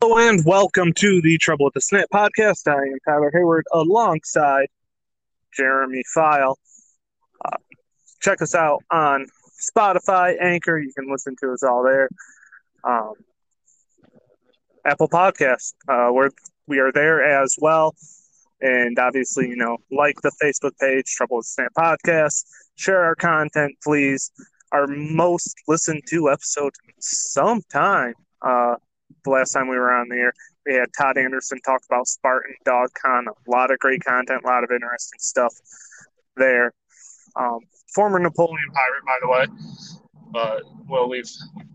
Hello 0.00 0.18
and 0.18 0.44
welcome 0.44 0.92
to 0.94 1.20
the 1.22 1.38
Trouble 1.38 1.66
with 1.66 1.74
the 1.74 1.80
Snap 1.80 2.06
podcast. 2.12 2.66
I 2.66 2.82
am 2.82 2.98
Tyler 3.06 3.30
Hayward 3.32 3.64
alongside 3.72 4.66
Jeremy 5.56 6.02
File. 6.12 6.58
Uh, 7.44 7.58
check 8.20 8.42
us 8.42 8.54
out 8.54 8.82
on 8.90 9.26
Spotify, 9.60 10.34
Anchor. 10.40 10.78
You 10.78 10.92
can 10.98 11.10
listen 11.10 11.36
to 11.40 11.52
us 11.52 11.62
all 11.62 11.84
there. 11.84 12.08
Um, 12.82 13.12
Apple 14.84 15.08
Podcast. 15.08 15.74
Uh, 15.86 16.08
we're 16.12 16.30
we 16.66 16.80
are 16.80 16.90
there 16.90 17.22
as 17.22 17.54
well. 17.60 17.94
And 18.60 18.98
obviously, 18.98 19.48
you 19.48 19.56
know, 19.56 19.76
like 19.92 20.16
the 20.22 20.32
Facebook 20.42 20.76
page, 20.80 21.06
Trouble 21.14 21.36
with 21.36 21.46
the 21.46 21.68
Snap 21.68 21.72
podcast. 21.78 22.44
Share 22.74 23.04
our 23.04 23.14
content, 23.14 23.76
please. 23.82 24.32
Our 24.72 24.88
most 24.88 25.54
listened 25.68 26.02
to 26.08 26.30
episode 26.30 26.72
sometime. 26.98 28.14
Uh, 28.42 28.74
the 29.24 29.30
last 29.30 29.52
time 29.52 29.68
we 29.68 29.76
were 29.76 29.92
on 29.92 30.08
the 30.08 30.16
air. 30.16 30.32
We 30.66 30.74
had 30.74 30.88
Todd 30.96 31.18
Anderson 31.18 31.60
talk 31.60 31.82
about 31.90 32.06
Spartan 32.06 32.54
Dog 32.64 32.90
Con. 32.94 33.26
A 33.28 33.50
lot 33.50 33.70
of 33.70 33.78
great 33.78 34.04
content, 34.04 34.42
a 34.44 34.46
lot 34.46 34.64
of 34.64 34.70
interesting 34.70 35.18
stuff 35.18 35.54
there. 36.36 36.72
Um, 37.36 37.60
former 37.94 38.18
Napoleon 38.18 38.70
pirate, 38.72 39.04
by 39.06 39.18
the 39.20 39.28
way, 39.28 39.46
but 40.30 40.62
we'll 40.88 41.08
leave 41.08 41.28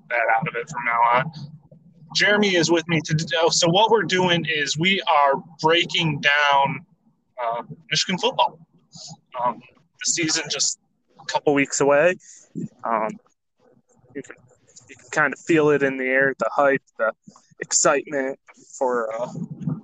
that 0.10 0.22
out 0.38 0.48
of 0.48 0.56
it 0.56 0.70
from 0.70 0.86
now 0.86 1.20
on. 1.20 1.32
Jeremy 2.16 2.56
is 2.56 2.72
with 2.72 2.88
me 2.88 3.02
today. 3.04 3.36
Oh, 3.40 3.50
so 3.50 3.70
what 3.70 3.92
we're 3.92 4.04
doing 4.04 4.46
is 4.46 4.78
we 4.78 5.02
are 5.02 5.42
breaking 5.62 6.22
down 6.22 6.86
uh, 7.42 7.64
Michigan 7.92 8.18
football. 8.18 8.60
Um, 9.44 9.62
the 10.00 10.12
season 10.12 10.44
just 10.50 10.80
a 11.22 11.26
couple 11.26 11.54
weeks 11.54 11.82
away. 11.82 12.16
Um, 12.84 13.10
you 14.16 14.24
can 14.24 14.36
kind 15.10 15.34
of 15.34 15.40
feel 15.40 15.70
it 15.70 15.84
in 15.84 15.98
the 15.98 16.06
air, 16.06 16.34
the 16.40 16.50
hype, 16.52 16.84
the 16.98 17.12
excitement 17.60 18.40
for 18.78 19.14
uh, 19.20 19.32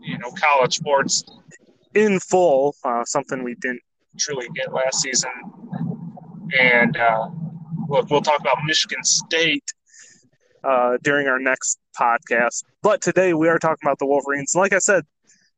you 0.02 0.18
know 0.18 0.32
college 0.32 0.78
sports 0.78 1.24
in 1.94 2.20
full. 2.20 2.76
Uh, 2.84 3.04
something 3.06 3.44
we 3.44 3.56
didn't 3.56 3.82
truly 4.18 4.48
get 4.56 4.74
last 4.74 5.02
season. 5.02 5.32
And 6.60 6.96
uh, 6.98 7.30
look, 7.90 8.10
we'll 8.10 8.22
talk 8.22 8.40
about 8.40 8.58
Michigan 8.66 9.04
State 9.04 9.74
uh, 10.64 10.98
during 11.04 11.28
our 11.28 11.40
next 11.40 11.80
podcast. 12.00 12.64
But 12.82 13.02
today 13.02 13.34
we 13.34 13.48
are 13.50 13.60
talking 13.60 13.80
about 13.84 14.00
the 14.00 14.06
Wolverines. 14.06 14.54
And 14.56 14.62
like 14.62 14.74
I 14.74 14.80
said, 14.80 15.04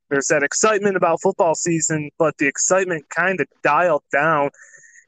there's 0.10 0.28
that 0.28 0.44
excitement 0.44 0.96
about 0.96 1.22
football 1.22 1.56
season, 1.56 2.10
but 2.18 2.38
the 2.38 2.48
excitement 2.48 3.10
kind 3.10 3.40
of 3.42 3.48
dialed 3.64 4.04
down 4.12 4.50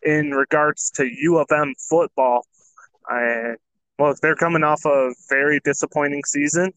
in 0.03 0.31
regards 0.31 0.91
to 0.91 1.05
U 1.05 1.37
of 1.37 1.47
M 1.51 1.73
football. 1.89 2.45
I, 3.07 3.55
well, 3.99 4.15
they're 4.21 4.35
coming 4.35 4.63
off 4.63 4.85
a 4.85 5.13
very 5.27 5.59
disappointing 5.65 6.23
season. 6.23 6.71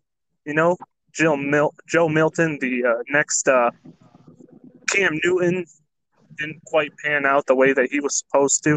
You 0.45 0.55
know, 0.55 0.77
Jill 1.13 1.37
Mil- 1.37 1.75
Joe 1.89 2.09
Milton, 2.09 2.59
the 2.61 2.85
uh, 2.85 3.03
next 3.09 3.47
uh, 3.47 3.71
Cam 4.91 5.21
Newton, 5.25 5.65
didn't 6.37 6.65
quite 6.67 6.91
pan 7.05 7.25
out 7.25 7.47
the 7.47 7.55
way 7.55 7.73
that 7.73 7.91
he 7.93 8.01
was 8.01 8.19
supposed 8.19 8.65
to, 8.65 8.77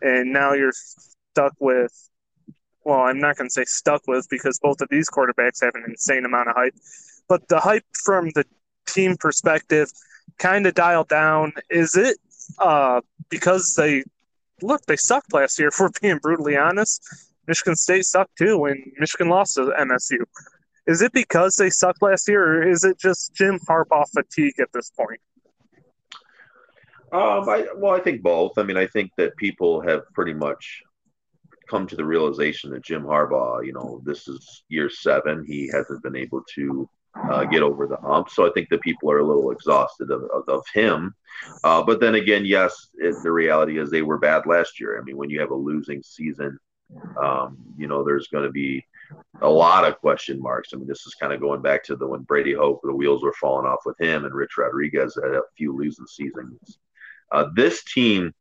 and 0.00 0.32
now 0.32 0.54
you're 0.54 0.72
stuck 0.72 1.52
with. 1.60 1.92
Well, 2.84 3.00
I'm 3.00 3.18
not 3.18 3.36
going 3.36 3.48
to 3.48 3.52
say 3.52 3.64
stuck 3.64 4.02
with 4.08 4.26
because 4.30 4.58
both 4.58 4.80
of 4.80 4.88
these 4.90 5.10
quarterbacks 5.10 5.62
have 5.62 5.74
an 5.74 5.84
insane 5.86 6.24
amount 6.24 6.48
of 6.48 6.56
hype, 6.56 6.74
but 7.28 7.46
the 7.48 7.60
hype 7.60 7.84
from 8.04 8.30
the 8.30 8.44
team 8.86 9.16
perspective 9.18 9.90
kind 10.38 10.66
of 10.66 10.74
dialed 10.74 11.08
down. 11.08 11.52
Is 11.68 11.94
it 11.94 12.16
uh, 12.58 13.02
because 13.28 13.74
they 13.76 14.04
look 14.62 14.80
they 14.86 14.96
sucked 14.96 15.34
last 15.34 15.58
year? 15.58 15.68
If 15.74 15.80
we're 15.80 15.90
being 16.00 16.18
brutally 16.18 16.56
honest, 16.56 17.02
Michigan 17.46 17.76
State 17.76 18.04
sucked 18.04 18.36
too 18.36 18.58
when 18.58 18.92
Michigan 18.98 19.28
lost 19.28 19.54
to 19.54 19.72
MSU. 19.78 20.18
Is 20.86 21.02
it 21.02 21.12
because 21.12 21.56
they 21.56 21.70
sucked 21.70 22.02
last 22.02 22.28
year, 22.28 22.62
or 22.62 22.68
is 22.68 22.84
it 22.84 22.98
just 22.98 23.34
Jim 23.34 23.58
Harbaugh 23.68 24.04
fatigue 24.14 24.60
at 24.60 24.68
this 24.72 24.90
point? 24.90 25.20
Um, 27.12 27.48
I, 27.48 27.66
well, 27.76 27.94
I 27.94 28.00
think 28.00 28.22
both. 28.22 28.58
I 28.58 28.62
mean, 28.62 28.76
I 28.76 28.86
think 28.86 29.10
that 29.16 29.36
people 29.36 29.80
have 29.80 30.02
pretty 30.14 30.34
much 30.34 30.82
come 31.68 31.86
to 31.86 31.96
the 31.96 32.04
realization 32.04 32.70
that 32.70 32.84
Jim 32.84 33.02
Harbaugh, 33.02 33.64
you 33.64 33.72
know, 33.72 34.00
this 34.04 34.28
is 34.28 34.64
year 34.68 34.88
seven. 34.88 35.44
He 35.46 35.68
hasn't 35.72 36.02
been 36.02 36.16
able 36.16 36.42
to 36.54 36.88
uh, 37.30 37.44
get 37.44 37.62
over 37.62 37.86
the 37.86 37.96
hump. 37.96 38.30
So 38.30 38.46
I 38.46 38.50
think 38.52 38.68
that 38.68 38.80
people 38.82 39.10
are 39.10 39.18
a 39.18 39.26
little 39.26 39.50
exhausted 39.50 40.10
of, 40.10 40.22
of, 40.32 40.48
of 40.48 40.64
him. 40.72 41.14
Uh, 41.64 41.82
but 41.82 42.00
then 42.00 42.14
again, 42.14 42.44
yes, 42.44 42.88
it, 42.94 43.14
the 43.22 43.32
reality 43.32 43.78
is 43.78 43.90
they 43.90 44.02
were 44.02 44.18
bad 44.18 44.46
last 44.46 44.80
year. 44.80 44.98
I 44.98 45.02
mean, 45.02 45.16
when 45.16 45.30
you 45.30 45.40
have 45.40 45.50
a 45.50 45.54
losing 45.54 46.02
season, 46.02 46.58
um, 47.20 47.58
you 47.76 47.86
know, 47.86 48.04
there's 48.04 48.28
going 48.28 48.44
to 48.44 48.50
be 48.50 48.84
a 49.42 49.48
lot 49.48 49.84
of 49.84 49.98
question 49.98 50.40
marks. 50.40 50.70
I 50.72 50.76
mean, 50.76 50.86
this 50.86 51.06
is 51.06 51.14
kind 51.14 51.32
of 51.32 51.40
going 51.40 51.62
back 51.62 51.84
to 51.84 51.96
the 51.96 52.06
when 52.06 52.22
Brady 52.22 52.54
Hoke, 52.54 52.80
the 52.82 52.94
wheels 52.94 53.22
were 53.22 53.34
falling 53.34 53.66
off 53.66 53.80
with 53.84 54.00
him, 54.00 54.24
and 54.24 54.34
Rich 54.34 54.58
Rodriguez 54.58 55.18
had 55.22 55.32
a 55.32 55.42
few 55.56 55.76
losing 55.76 56.06
seasons. 56.06 56.78
Uh, 57.32 57.46
this 57.54 57.84
team, 57.84 58.32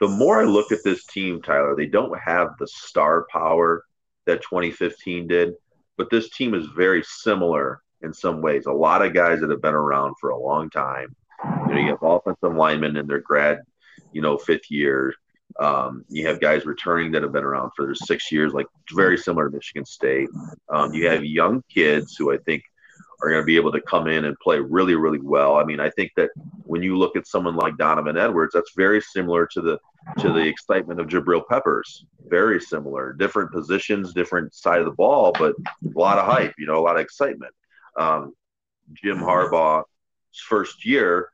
the 0.00 0.08
more 0.08 0.40
I 0.40 0.44
look 0.44 0.72
at 0.72 0.84
this 0.84 1.04
team, 1.06 1.42
Tyler, 1.42 1.74
they 1.74 1.86
don't 1.86 2.16
have 2.18 2.50
the 2.58 2.68
star 2.68 3.26
power 3.30 3.84
that 4.26 4.42
2015 4.42 5.26
did, 5.26 5.54
but 5.96 6.10
this 6.10 6.30
team 6.30 6.54
is 6.54 6.66
very 6.76 7.02
similar 7.04 7.82
in 8.02 8.12
some 8.12 8.40
ways. 8.40 8.66
A 8.66 8.72
lot 8.72 9.04
of 9.04 9.14
guys 9.14 9.40
that 9.40 9.50
have 9.50 9.62
been 9.62 9.74
around 9.74 10.14
for 10.20 10.30
a 10.30 10.38
long 10.38 10.70
time. 10.70 11.14
You 11.68 11.74
know, 11.74 11.80
you 11.80 11.88
have 11.88 12.02
offensive 12.02 12.54
linemen 12.54 12.96
in 12.96 13.06
their 13.06 13.20
grad, 13.20 13.58
you 14.12 14.22
know, 14.22 14.38
fifth 14.38 14.70
year. 14.70 15.14
Um, 15.58 16.04
you 16.08 16.26
have 16.26 16.40
guys 16.40 16.66
returning 16.66 17.10
that 17.12 17.22
have 17.22 17.32
been 17.32 17.44
around 17.44 17.70
for 17.74 17.94
six 17.94 18.30
years, 18.30 18.52
like 18.52 18.66
very 18.92 19.18
similar 19.18 19.48
to 19.48 19.56
Michigan 19.56 19.84
State. 19.84 20.28
Um, 20.68 20.92
you 20.94 21.08
have 21.08 21.24
young 21.24 21.62
kids 21.68 22.16
who 22.16 22.32
I 22.32 22.38
think 22.38 22.62
are 23.20 23.30
going 23.30 23.42
to 23.42 23.46
be 23.46 23.56
able 23.56 23.72
to 23.72 23.80
come 23.80 24.06
in 24.06 24.24
and 24.26 24.38
play 24.38 24.60
really, 24.60 24.94
really 24.94 25.18
well. 25.20 25.56
I 25.56 25.64
mean, 25.64 25.80
I 25.80 25.90
think 25.90 26.12
that 26.16 26.30
when 26.64 26.82
you 26.82 26.96
look 26.96 27.16
at 27.16 27.26
someone 27.26 27.56
like 27.56 27.76
Donovan 27.76 28.16
Edwards, 28.16 28.52
that's 28.54 28.72
very 28.76 29.00
similar 29.00 29.46
to 29.52 29.60
the 29.60 29.78
to 30.20 30.32
the 30.32 30.40
excitement 30.40 31.00
of 31.00 31.08
Jabril 31.08 31.42
Peppers. 31.48 32.06
Very 32.28 32.60
similar, 32.60 33.12
different 33.12 33.52
positions, 33.52 34.14
different 34.14 34.54
side 34.54 34.78
of 34.78 34.84
the 34.84 34.92
ball, 34.92 35.32
but 35.32 35.54
a 35.84 35.98
lot 35.98 36.18
of 36.18 36.26
hype. 36.26 36.54
You 36.58 36.66
know, 36.66 36.78
a 36.78 36.84
lot 36.84 36.96
of 36.96 37.02
excitement. 37.02 37.52
Um, 37.98 38.34
Jim 38.92 39.18
Harbaugh's 39.18 39.84
first 40.48 40.86
year, 40.86 41.30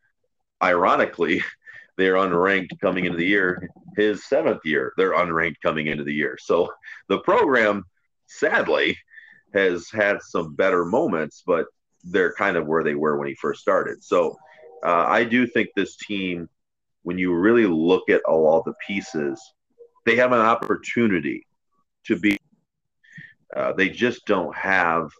ironically, 0.63 1.43
they're 1.97 2.15
unranked 2.15 2.79
coming 2.81 3.05
into 3.05 3.19
the 3.19 3.27
year. 3.27 3.69
His 3.97 4.25
seventh 4.25 4.61
year, 4.65 4.93
they're 4.97 5.15
unranked 5.15 5.61
coming 5.63 5.87
into 5.87 6.05
the 6.05 6.13
year. 6.13 6.37
So 6.41 6.73
the 7.09 7.19
program, 7.19 7.85
sadly, 8.27 8.99
has 9.53 9.89
had 9.91 10.21
some 10.21 10.55
better 10.55 10.85
moments, 10.85 11.43
but 11.47 11.67
they're 12.03 12.35
kind 12.35 12.57
of 12.57 12.67
where 12.67 12.83
they 12.83 12.95
were 12.95 13.17
when 13.17 13.29
he 13.29 13.35
first 13.35 13.61
started. 13.61 14.03
So 14.03 14.37
uh, 14.85 15.07
I 15.09 15.25
do 15.25 15.47
think 15.47 15.69
this 15.75 15.97
team, 15.97 16.49
when 17.03 17.19
you 17.19 17.35
really 17.35 17.67
look 17.67 18.11
at 18.11 18.23
all, 18.25 18.47
all 18.47 18.63
the 18.63 18.75
pieces, 18.87 19.41
they 20.05 20.17
have 20.17 20.33
an 20.33 20.41
opportunity 20.41 21.47
to 22.07 22.19
be. 22.19 22.37
Uh, 23.57 23.73
they 23.73 23.89
just 23.89 24.27
don't 24.27 24.55
have 24.55 25.11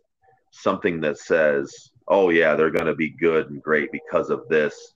something 0.51 1.01
that 1.01 1.19
says, 1.19 1.73
"Oh 2.09 2.31
yeah, 2.31 2.55
they're 2.55 2.71
going 2.71 2.87
to 2.87 2.95
be 2.95 3.11
good 3.11 3.51
and 3.51 3.63
great 3.63 3.91
because 3.93 4.29
of 4.29 4.47
this." 4.49 4.95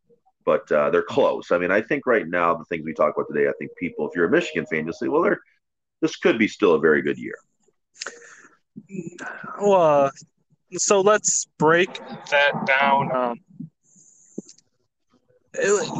But 0.48 0.72
uh, 0.72 0.88
they're 0.88 1.02
close. 1.02 1.50
I 1.50 1.58
mean, 1.58 1.70
I 1.70 1.82
think 1.82 2.06
right 2.06 2.26
now 2.26 2.54
the 2.54 2.64
things 2.64 2.82
we 2.82 2.94
talk 2.94 3.14
about 3.14 3.26
today, 3.30 3.50
I 3.50 3.52
think 3.58 3.70
people, 3.76 4.08
if 4.08 4.16
you're 4.16 4.24
a 4.24 4.30
Michigan 4.30 4.64
fan, 4.64 4.86
you'll 4.86 4.94
say, 4.94 5.08
well, 5.08 5.20
they're 5.20 5.40
this 6.00 6.16
could 6.16 6.38
be 6.38 6.48
still 6.48 6.72
a 6.74 6.80
very 6.80 7.02
good 7.02 7.18
year. 7.18 7.34
Well, 9.60 10.06
uh, 10.06 10.10
so 10.72 11.02
let's 11.02 11.48
break 11.58 12.00
that 12.30 12.52
down. 12.64 13.14
Um, 13.14 13.40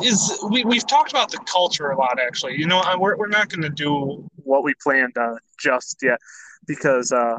is 0.03 0.43
we 0.51 0.65
we've 0.65 0.87
talked 0.87 1.11
about 1.11 1.31
the 1.31 1.41
culture 1.41 1.91
a 1.91 1.99
lot, 1.99 2.19
actually. 2.19 2.59
You 2.59 2.67
know, 2.67 2.83
we're 2.99 3.19
we're 3.19 3.29
not 3.29 3.51
going 3.51 3.63
to 3.63 3.69
do 3.69 4.27
what 4.37 4.65
we 4.65 4.73
planned 4.83 5.15
uh, 5.19 5.35
just 5.61 5.99
yet 6.03 6.21
because 6.67 7.13
uh, 7.13 7.37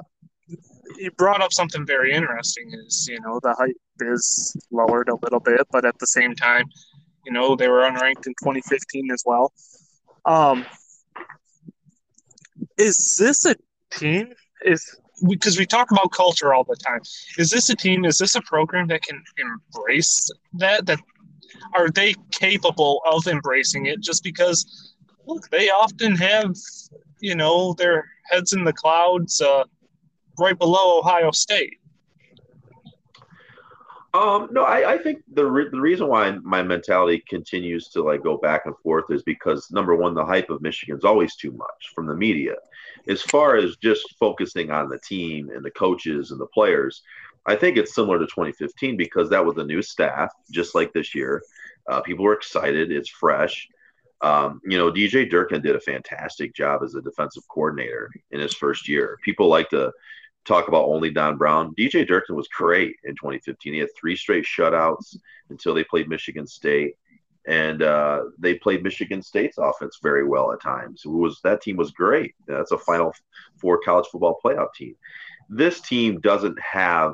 you 0.98 1.10
brought 1.18 1.42
up 1.42 1.54
something 1.54 1.88
very 1.88 2.14
interesting. 2.14 2.72
Is 2.86 3.08
you 3.10 3.20
know 3.22 3.40
the 3.42 3.56
hype 3.58 3.76
is 4.02 4.56
lowered 4.70 5.10
a 5.10 5.16
little 5.24 5.40
bit, 5.40 5.62
but 5.72 5.86
at 5.86 5.98
the 6.00 6.08
same 6.08 6.36
time, 6.36 6.66
you 7.26 7.32
know, 7.32 7.56
they 7.56 7.68
were 7.68 7.82
unranked 7.82 8.28
in 8.28 8.34
2015 8.42 9.12
as 9.12 9.24
well. 9.26 9.54
Um, 10.26 10.66
is 12.78 13.18
this 13.18 13.46
a 13.46 13.56
team? 13.92 14.34
Is 14.64 15.00
because 15.28 15.58
we 15.58 15.66
talk 15.66 15.92
about 15.92 16.12
culture 16.12 16.54
all 16.54 16.64
the 16.64 16.76
time. 16.76 17.02
Is 17.38 17.50
this 17.50 17.70
a 17.70 17.76
team? 17.76 18.06
Is 18.06 18.18
this 18.18 18.36
a 18.36 18.42
program 18.42 18.88
that 18.88 19.02
can 19.02 19.22
embrace 19.38 20.30
that? 20.54 20.86
That 20.86 21.00
are 21.76 21.90
they 21.90 22.16
capable 22.32 23.02
of 23.06 23.28
embracing 23.28 23.88
it? 23.88 24.02
Just 24.02 24.24
because, 24.24 24.96
look, 25.26 25.50
they 25.50 25.70
often 25.70 26.16
have, 26.16 26.56
you 27.20 27.36
know, 27.36 27.74
their 27.74 28.06
heads 28.30 28.54
in 28.54 28.64
the 28.64 28.74
clouds, 28.74 29.42
uh, 29.42 29.64
right 30.38 30.58
below 30.58 31.00
Ohio 31.00 31.32
State. 31.32 31.80
Um, 34.14 34.50
no, 34.52 34.64
I, 34.64 34.94
I 34.94 34.98
think 34.98 35.22
the 35.34 35.46
re- 35.46 35.70
the 35.70 35.80
reason 35.80 36.08
why 36.08 36.32
my 36.32 36.64
mentality 36.64 37.24
continues 37.28 37.90
to 37.90 38.02
like 38.02 38.24
go 38.24 38.38
back 38.38 38.66
and 38.66 38.76
forth 38.78 39.06
is 39.12 39.22
because 39.22 39.70
number 39.70 39.96
one, 39.96 40.16
the 40.16 40.26
hype 40.26 40.50
of 40.50 40.62
Michigan 40.62 40.98
is 40.98 41.06
always 41.06 41.36
too 41.36 41.52
much 41.52 41.92
from 41.94 42.08
the 42.08 42.16
media. 42.16 42.56
As 43.08 43.22
far 43.22 43.56
as 43.56 43.76
just 43.78 44.16
focusing 44.20 44.72
on 44.72 44.90
the 44.90 44.98
team 45.00 45.50
and 45.50 45.64
the 45.64 45.72
coaches 45.72 46.32
and 46.32 46.40
the 46.40 46.48
players, 46.48 47.04
I 47.46 47.56
think 47.56 47.78
it's 47.78 47.94
similar 47.94 48.18
to 48.18 48.26
2015 48.26 48.98
because 48.98 49.30
that 49.30 49.46
was 49.46 49.58
a 49.58 49.64
new 49.64 49.82
staff, 49.82 50.32
just 50.52 50.74
like 50.74 50.92
this 50.92 51.14
year. 51.14 51.44
Uh, 51.88 52.02
people 52.02 52.26
were 52.26 52.34
excited. 52.34 52.92
It's 52.92 53.10
fresh. 53.10 53.70
Um, 54.22 54.60
you 54.66 54.78
know, 54.78 54.92
DJ 54.92 55.30
Durkin 55.30 55.62
did 55.62 55.76
a 55.76 55.80
fantastic 55.80 56.54
job 56.56 56.82
as 56.84 56.96
a 56.96 57.02
defensive 57.02 57.48
coordinator 57.48 58.12
in 58.32 58.40
his 58.40 58.54
first 58.54 58.88
year. 58.88 59.18
People 59.24 59.48
like 59.48 59.70
to 59.70 59.92
talk 60.46 60.68
about 60.68 60.86
only 60.86 61.12
Don 61.12 61.38
Brown. 61.38 61.74
DJ 61.76 62.08
Durkin 62.08 62.36
was 62.36 62.48
great 62.48 62.96
in 63.04 63.12
2015. 63.16 63.74
He 63.74 63.80
had 63.80 63.90
three 64.00 64.16
straight 64.16 64.46
shutouts 64.46 65.16
until 65.50 65.74
they 65.74 65.84
played 65.84 66.10
Michigan 66.10 66.48
State, 66.48 66.96
and 67.48 67.82
uh, 67.82 68.24
they 68.38 68.56
played 68.56 68.84
Michigan 68.84 69.22
State's 69.22 69.58
offense 69.58 70.00
very 70.02 70.26
well 70.26 70.52
at 70.52 70.62
times. 70.62 71.04
It 71.06 71.10
was 71.10 71.40
that 71.44 71.62
team 71.62 71.78
was 71.78 71.92
great. 71.92 72.36
That's 72.48 72.72
a 72.72 72.78
Final 72.78 73.14
Four 73.60 73.80
college 73.84 74.08
football 74.12 74.40
playoff 74.44 74.74
team. 74.74 74.96
This 75.50 75.82
team 75.82 76.20
doesn't 76.20 76.60
have 76.60 77.14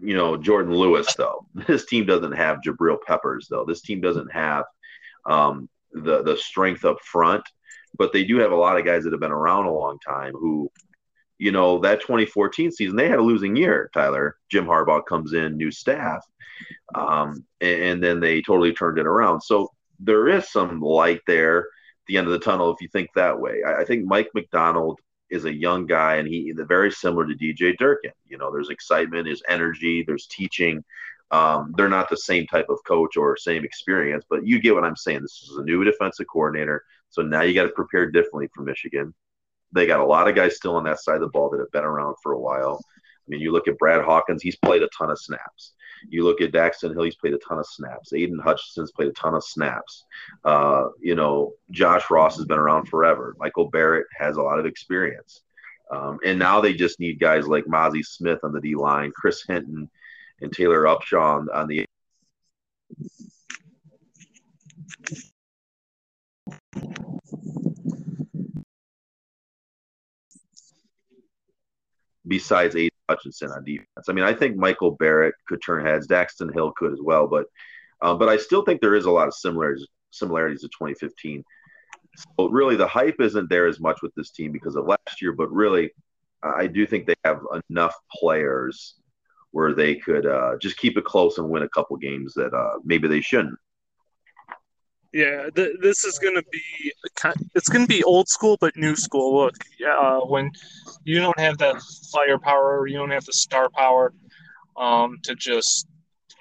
you 0.00 0.14
know 0.14 0.36
Jourdan 0.36 0.76
Lewis 0.76 1.14
though. 1.14 1.46
This 1.66 1.86
team 1.86 2.06
doesn't 2.06 2.32
have 2.32 2.60
Jabril 2.66 2.98
Peppers 3.06 3.48
though. 3.48 3.64
This 3.64 3.80
team 3.80 4.00
doesn't 4.00 4.32
have 4.32 4.64
um, 5.24 5.68
the 5.92 6.22
the 6.22 6.36
strength 6.36 6.84
up 6.84 7.00
front, 7.00 7.44
but 7.96 8.12
they 8.12 8.24
do 8.24 8.38
have 8.38 8.52
a 8.52 8.56
lot 8.56 8.78
of 8.78 8.84
guys 8.84 9.04
that 9.04 9.12
have 9.12 9.20
been 9.20 9.32
around 9.32 9.66
a 9.66 9.72
long 9.72 9.98
time 10.06 10.32
who, 10.34 10.70
you 11.38 11.52
know, 11.52 11.78
that 11.80 12.00
2014 12.00 12.70
season 12.70 12.96
they 12.96 13.08
had 13.08 13.18
a 13.18 13.22
losing 13.22 13.56
year. 13.56 13.90
Tyler 13.92 14.36
Jim 14.50 14.66
Harbaugh 14.66 15.04
comes 15.04 15.32
in, 15.32 15.56
new 15.56 15.70
staff, 15.70 16.24
um, 16.94 17.44
and, 17.60 17.82
and 17.82 18.02
then 18.02 18.20
they 18.20 18.42
totally 18.42 18.72
turned 18.72 18.98
it 18.98 19.06
around. 19.06 19.40
So 19.40 19.70
there 20.00 20.28
is 20.28 20.50
some 20.50 20.80
light 20.80 21.20
there 21.26 21.58
at 21.60 21.64
the 22.08 22.16
end 22.18 22.26
of 22.26 22.32
the 22.32 22.38
tunnel 22.38 22.70
if 22.70 22.80
you 22.80 22.88
think 22.88 23.10
that 23.14 23.38
way. 23.38 23.62
I, 23.66 23.82
I 23.82 23.84
think 23.84 24.06
Mike 24.06 24.30
Macdonald 24.34 24.98
is 25.30 25.44
a 25.44 25.54
young 25.54 25.86
guy 25.86 26.16
and 26.16 26.28
he 26.28 26.52
very 26.56 26.90
similar 26.90 27.26
to 27.26 27.34
DJ 27.34 27.76
Durkin. 27.76 28.12
You 28.26 28.38
know, 28.38 28.52
there's 28.52 28.70
excitement, 28.70 29.24
there's 29.24 29.42
energy, 29.48 30.04
there's 30.06 30.26
teaching. 30.26 30.84
Um, 31.32 31.74
they're 31.76 31.88
not 31.88 32.08
the 32.08 32.16
same 32.16 32.46
type 32.46 32.66
of 32.68 32.78
coach 32.86 33.16
or 33.16 33.36
same 33.36 33.64
experience, 33.64 34.24
but 34.30 34.46
you 34.46 34.60
get 34.60 34.74
what 34.74 34.84
I'm 34.84 34.96
saying. 34.96 35.22
This 35.22 35.48
is 35.50 35.56
a 35.56 35.64
new 35.64 35.82
defensive 35.82 36.26
coordinator, 36.32 36.84
so 37.10 37.22
now 37.22 37.42
you 37.42 37.52
got 37.52 37.64
to 37.64 37.70
prepare 37.70 38.08
differently 38.08 38.48
for 38.54 38.62
Michigan. 38.62 39.12
They 39.72 39.86
got 39.86 40.00
a 40.00 40.04
lot 40.04 40.28
of 40.28 40.34
guys 40.34 40.56
still 40.56 40.76
on 40.76 40.84
that 40.84 41.00
side 41.00 41.16
of 41.16 41.20
the 41.22 41.28
ball 41.28 41.50
that 41.50 41.60
have 41.60 41.70
been 41.72 41.84
around 41.84 42.16
for 42.22 42.32
a 42.32 42.38
while. 42.38 42.80
I 42.84 43.28
mean, 43.28 43.40
you 43.40 43.52
look 43.52 43.68
at 43.68 43.78
Brad 43.78 44.04
Hawkins; 44.04 44.42
he's 44.42 44.56
played 44.56 44.82
a 44.82 44.88
ton 44.96 45.10
of 45.10 45.18
snaps. 45.18 45.74
You 46.08 46.24
look 46.24 46.40
at 46.40 46.52
Daxton 46.52 46.92
Hill; 46.92 47.04
he's 47.04 47.16
played 47.16 47.34
a 47.34 47.38
ton 47.38 47.58
of 47.58 47.66
snaps. 47.66 48.12
Aidan 48.12 48.38
Hutchinson's 48.38 48.92
played 48.92 49.08
a 49.08 49.12
ton 49.12 49.34
of 49.34 49.44
snaps. 49.44 50.04
Uh, 50.44 50.88
you 51.00 51.14
know, 51.14 51.52
Josh 51.70 52.10
Ross 52.10 52.36
has 52.36 52.44
been 52.44 52.58
around 52.58 52.86
forever. 52.86 53.34
Michael 53.38 53.68
Barrett 53.68 54.06
has 54.16 54.36
a 54.36 54.42
lot 54.42 54.58
of 54.58 54.66
experience. 54.66 55.42
Um, 55.90 56.18
and 56.24 56.38
now 56.38 56.60
they 56.60 56.74
just 56.74 56.98
need 56.98 57.20
guys 57.20 57.46
like 57.46 57.64
Mazi 57.66 58.04
Smith 58.04 58.40
on 58.42 58.52
the 58.52 58.60
D 58.60 58.74
line, 58.74 59.12
Chris 59.14 59.44
Hinton, 59.46 59.88
and 60.40 60.52
Taylor 60.52 60.84
Upshaw 60.84 61.38
on, 61.38 61.48
on 61.52 61.68
the 61.68 61.85
besides 72.26 72.76
Aidan 72.76 72.90
Hutchinson 73.08 73.50
on 73.50 73.64
defense. 73.64 74.08
I 74.08 74.12
mean, 74.12 74.24
I 74.24 74.34
think 74.34 74.56
Michael 74.56 74.92
Barrett 74.92 75.34
could 75.46 75.62
turn 75.62 75.84
heads. 75.84 76.06
Daxton 76.06 76.52
Hill 76.52 76.72
could 76.76 76.92
as 76.92 77.00
well, 77.02 77.26
but 77.26 77.46
um, 78.02 78.18
but 78.18 78.28
I 78.28 78.36
still 78.36 78.62
think 78.62 78.80
there 78.80 78.94
is 78.94 79.06
a 79.06 79.10
lot 79.10 79.28
of 79.28 79.34
similarities 79.34 79.86
similarities 80.10 80.62
to 80.62 80.68
2015. 80.68 81.44
So 82.38 82.48
really, 82.48 82.76
the 82.76 82.86
hype 82.86 83.20
isn't 83.20 83.50
there 83.50 83.66
as 83.66 83.80
much 83.80 83.98
with 84.02 84.14
this 84.14 84.30
team 84.30 84.52
because 84.52 84.76
of 84.76 84.86
last 84.86 85.20
year, 85.20 85.32
but 85.32 85.50
really, 85.52 85.90
I 86.42 86.66
do 86.66 86.86
think 86.86 87.06
they 87.06 87.14
have 87.24 87.40
enough 87.70 87.94
players 88.12 88.94
where 89.50 89.74
they 89.74 89.96
could 89.96 90.26
uh, 90.26 90.56
just 90.60 90.76
keep 90.76 90.96
it 90.96 91.04
close 91.04 91.38
and 91.38 91.48
win 91.48 91.62
a 91.62 91.68
couple 91.68 91.96
games 91.96 92.34
that 92.34 92.54
uh, 92.54 92.78
maybe 92.84 93.08
they 93.08 93.20
shouldn't. 93.20 93.58
Yeah, 95.16 95.48
th- 95.54 95.76
this 95.80 96.04
is 96.04 96.18
gonna 96.18 96.42
be 96.52 96.92
it's 97.54 97.70
gonna 97.70 97.86
be 97.86 98.04
old 98.04 98.28
school 98.28 98.58
but 98.60 98.76
new 98.76 98.94
school. 98.94 99.34
Look, 99.44 99.54
uh, 99.90 100.20
when 100.20 100.50
you 101.04 101.20
don't 101.20 101.40
have 101.40 101.56
that 101.58 101.80
firepower, 102.12 102.86
you 102.86 102.98
don't 102.98 103.10
have 103.12 103.24
the 103.24 103.32
star 103.32 103.70
power 103.70 104.12
um, 104.76 105.16
to 105.22 105.34
just 105.34 105.88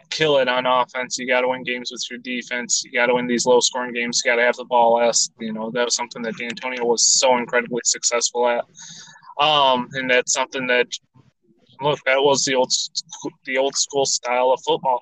kill 0.10 0.40
it 0.40 0.50
on 0.50 0.66
offense. 0.66 1.18
You 1.18 1.26
got 1.26 1.42
to 1.42 1.48
win 1.48 1.64
games 1.64 1.90
with 1.90 2.06
your 2.12 2.20
defense. 2.20 2.84
You 2.84 2.92
got 2.92 3.06
to 3.06 3.14
win 3.16 3.28
these 3.28 3.46
low 3.46 3.62
scoring 3.62 3.94
games. 3.94 4.22
You 4.26 4.32
got 4.32 4.36
to 4.36 4.44
have 4.44 4.58
the 4.58 4.66
ball 4.66 4.96
last. 4.96 5.32
You 5.40 5.54
know 5.54 5.72
that 5.72 5.86
was 5.86 5.96
something 5.96 6.22
that 6.24 6.36
Dantonio 6.36 6.84
was 6.84 7.18
so 7.20 7.38
incredibly 7.38 7.82
successful 7.86 8.46
at, 8.50 8.66
um, 9.42 9.88
and 9.94 10.12
that's 10.12 10.34
something 10.34 10.68
that 10.68 10.88
look 11.80 12.00
that 12.06 12.20
was 12.20 12.44
the 12.44 12.56
old 12.56 12.74
the 13.46 13.58
old 13.58 13.76
school 13.76 14.06
style 14.06 14.52
of 14.52 14.60
football. 14.68 15.02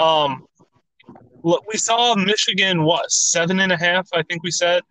Um, 0.00 0.46
look, 1.42 1.66
we 1.66 1.78
saw 1.78 2.14
Michigan 2.14 2.84
what 2.84 3.10
seven 3.10 3.60
and 3.60 3.72
a 3.72 3.76
half, 3.76 4.08
I 4.14 4.22
think 4.22 4.42
we 4.42 4.50
said, 4.50 4.82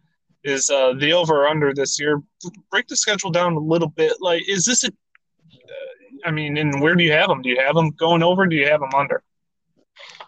is 0.44 0.70
uh, 0.70 0.94
the 0.94 1.14
over 1.14 1.44
or 1.44 1.48
under 1.48 1.74
this 1.74 2.00
year. 2.00 2.22
Break 2.70 2.88
the 2.88 2.96
schedule 2.96 3.32
down 3.32 3.54
a 3.54 3.60
little 3.60 3.90
bit. 3.90 4.14
Like, 4.20 4.48
is 4.48 4.66
this 4.66 4.84
a? 4.84 4.88
Uh, 4.88 6.26
I 6.26 6.32
mean, 6.32 6.58
and 6.58 6.82
where 6.82 6.96
do 6.96 7.04
you 7.04 7.12
have 7.12 7.28
them? 7.28 7.42
Do 7.42 7.50
you 7.50 7.60
have 7.60 7.76
them 7.76 7.92
going 7.92 8.24
over? 8.24 8.46
do 8.48 8.56
you 8.56 8.68
have 8.68 8.80
them 8.80 8.94
under? 8.96 9.24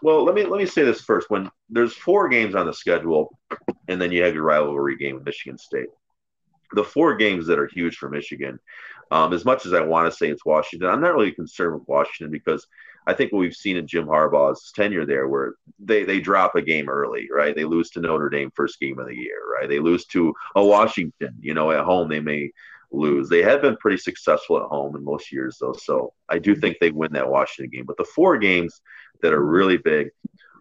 Well, 0.02 0.24
let 0.24 0.34
me 0.34 0.44
let 0.44 0.58
me 0.58 0.66
say 0.66 0.82
this 0.82 1.00
first. 1.00 1.30
When 1.30 1.50
there's 1.68 1.94
four 1.94 2.28
games 2.28 2.54
on 2.54 2.66
the 2.66 2.72
schedule, 2.72 3.38
and 3.88 4.00
then 4.00 4.12
you 4.12 4.22
have 4.22 4.34
your 4.34 4.44
rivalry 4.44 4.96
game 4.96 5.16
with 5.16 5.24
Michigan 5.24 5.58
State, 5.58 5.88
the 6.72 6.84
four 6.84 7.16
games 7.16 7.46
that 7.46 7.58
are 7.58 7.68
huge 7.68 7.96
for 7.96 8.08
Michigan. 8.08 8.58
Um, 9.10 9.32
as 9.32 9.44
much 9.44 9.66
as 9.66 9.74
I 9.74 9.80
want 9.80 10.10
to 10.10 10.16
say 10.16 10.28
it's 10.28 10.44
Washington, 10.44 10.88
I'm 10.88 11.00
not 11.00 11.14
really 11.14 11.32
concerned 11.32 11.74
with 11.74 11.88
Washington 11.88 12.30
because 12.30 12.66
I 13.06 13.12
think 13.12 13.32
what 13.32 13.40
we've 13.40 13.54
seen 13.54 13.76
in 13.76 13.86
Jim 13.86 14.06
Harbaugh's 14.06 14.72
tenure 14.72 15.04
there, 15.04 15.28
where 15.28 15.54
they 15.78 16.04
they 16.04 16.20
drop 16.20 16.54
a 16.54 16.62
game 16.62 16.88
early, 16.88 17.28
right? 17.30 17.54
They 17.54 17.64
lose 17.64 17.90
to 17.90 18.00
Notre 18.00 18.30
Dame 18.30 18.50
first 18.54 18.80
game 18.80 18.98
of 18.98 19.06
the 19.06 19.16
year, 19.16 19.40
right? 19.52 19.68
They 19.68 19.78
lose 19.78 20.06
to 20.06 20.32
a 20.56 20.64
Washington, 20.64 21.36
you 21.40 21.54
know, 21.54 21.70
at 21.70 21.84
home 21.84 22.08
they 22.08 22.20
may 22.20 22.50
lose. 22.90 23.28
They 23.28 23.42
have 23.42 23.62
been 23.62 23.76
pretty 23.76 23.98
successful 23.98 24.58
at 24.58 24.68
home 24.68 24.96
in 24.96 25.04
most 25.04 25.32
years, 25.32 25.58
though. 25.60 25.74
So 25.74 26.12
I 26.28 26.38
do 26.38 26.54
think 26.54 26.78
they 26.80 26.90
win 26.90 27.12
that 27.12 27.28
Washington 27.28 27.70
game. 27.70 27.84
But 27.86 27.96
the 27.96 28.04
four 28.04 28.38
games 28.38 28.80
that 29.22 29.32
are 29.32 29.44
really 29.44 29.76
big 29.76 30.10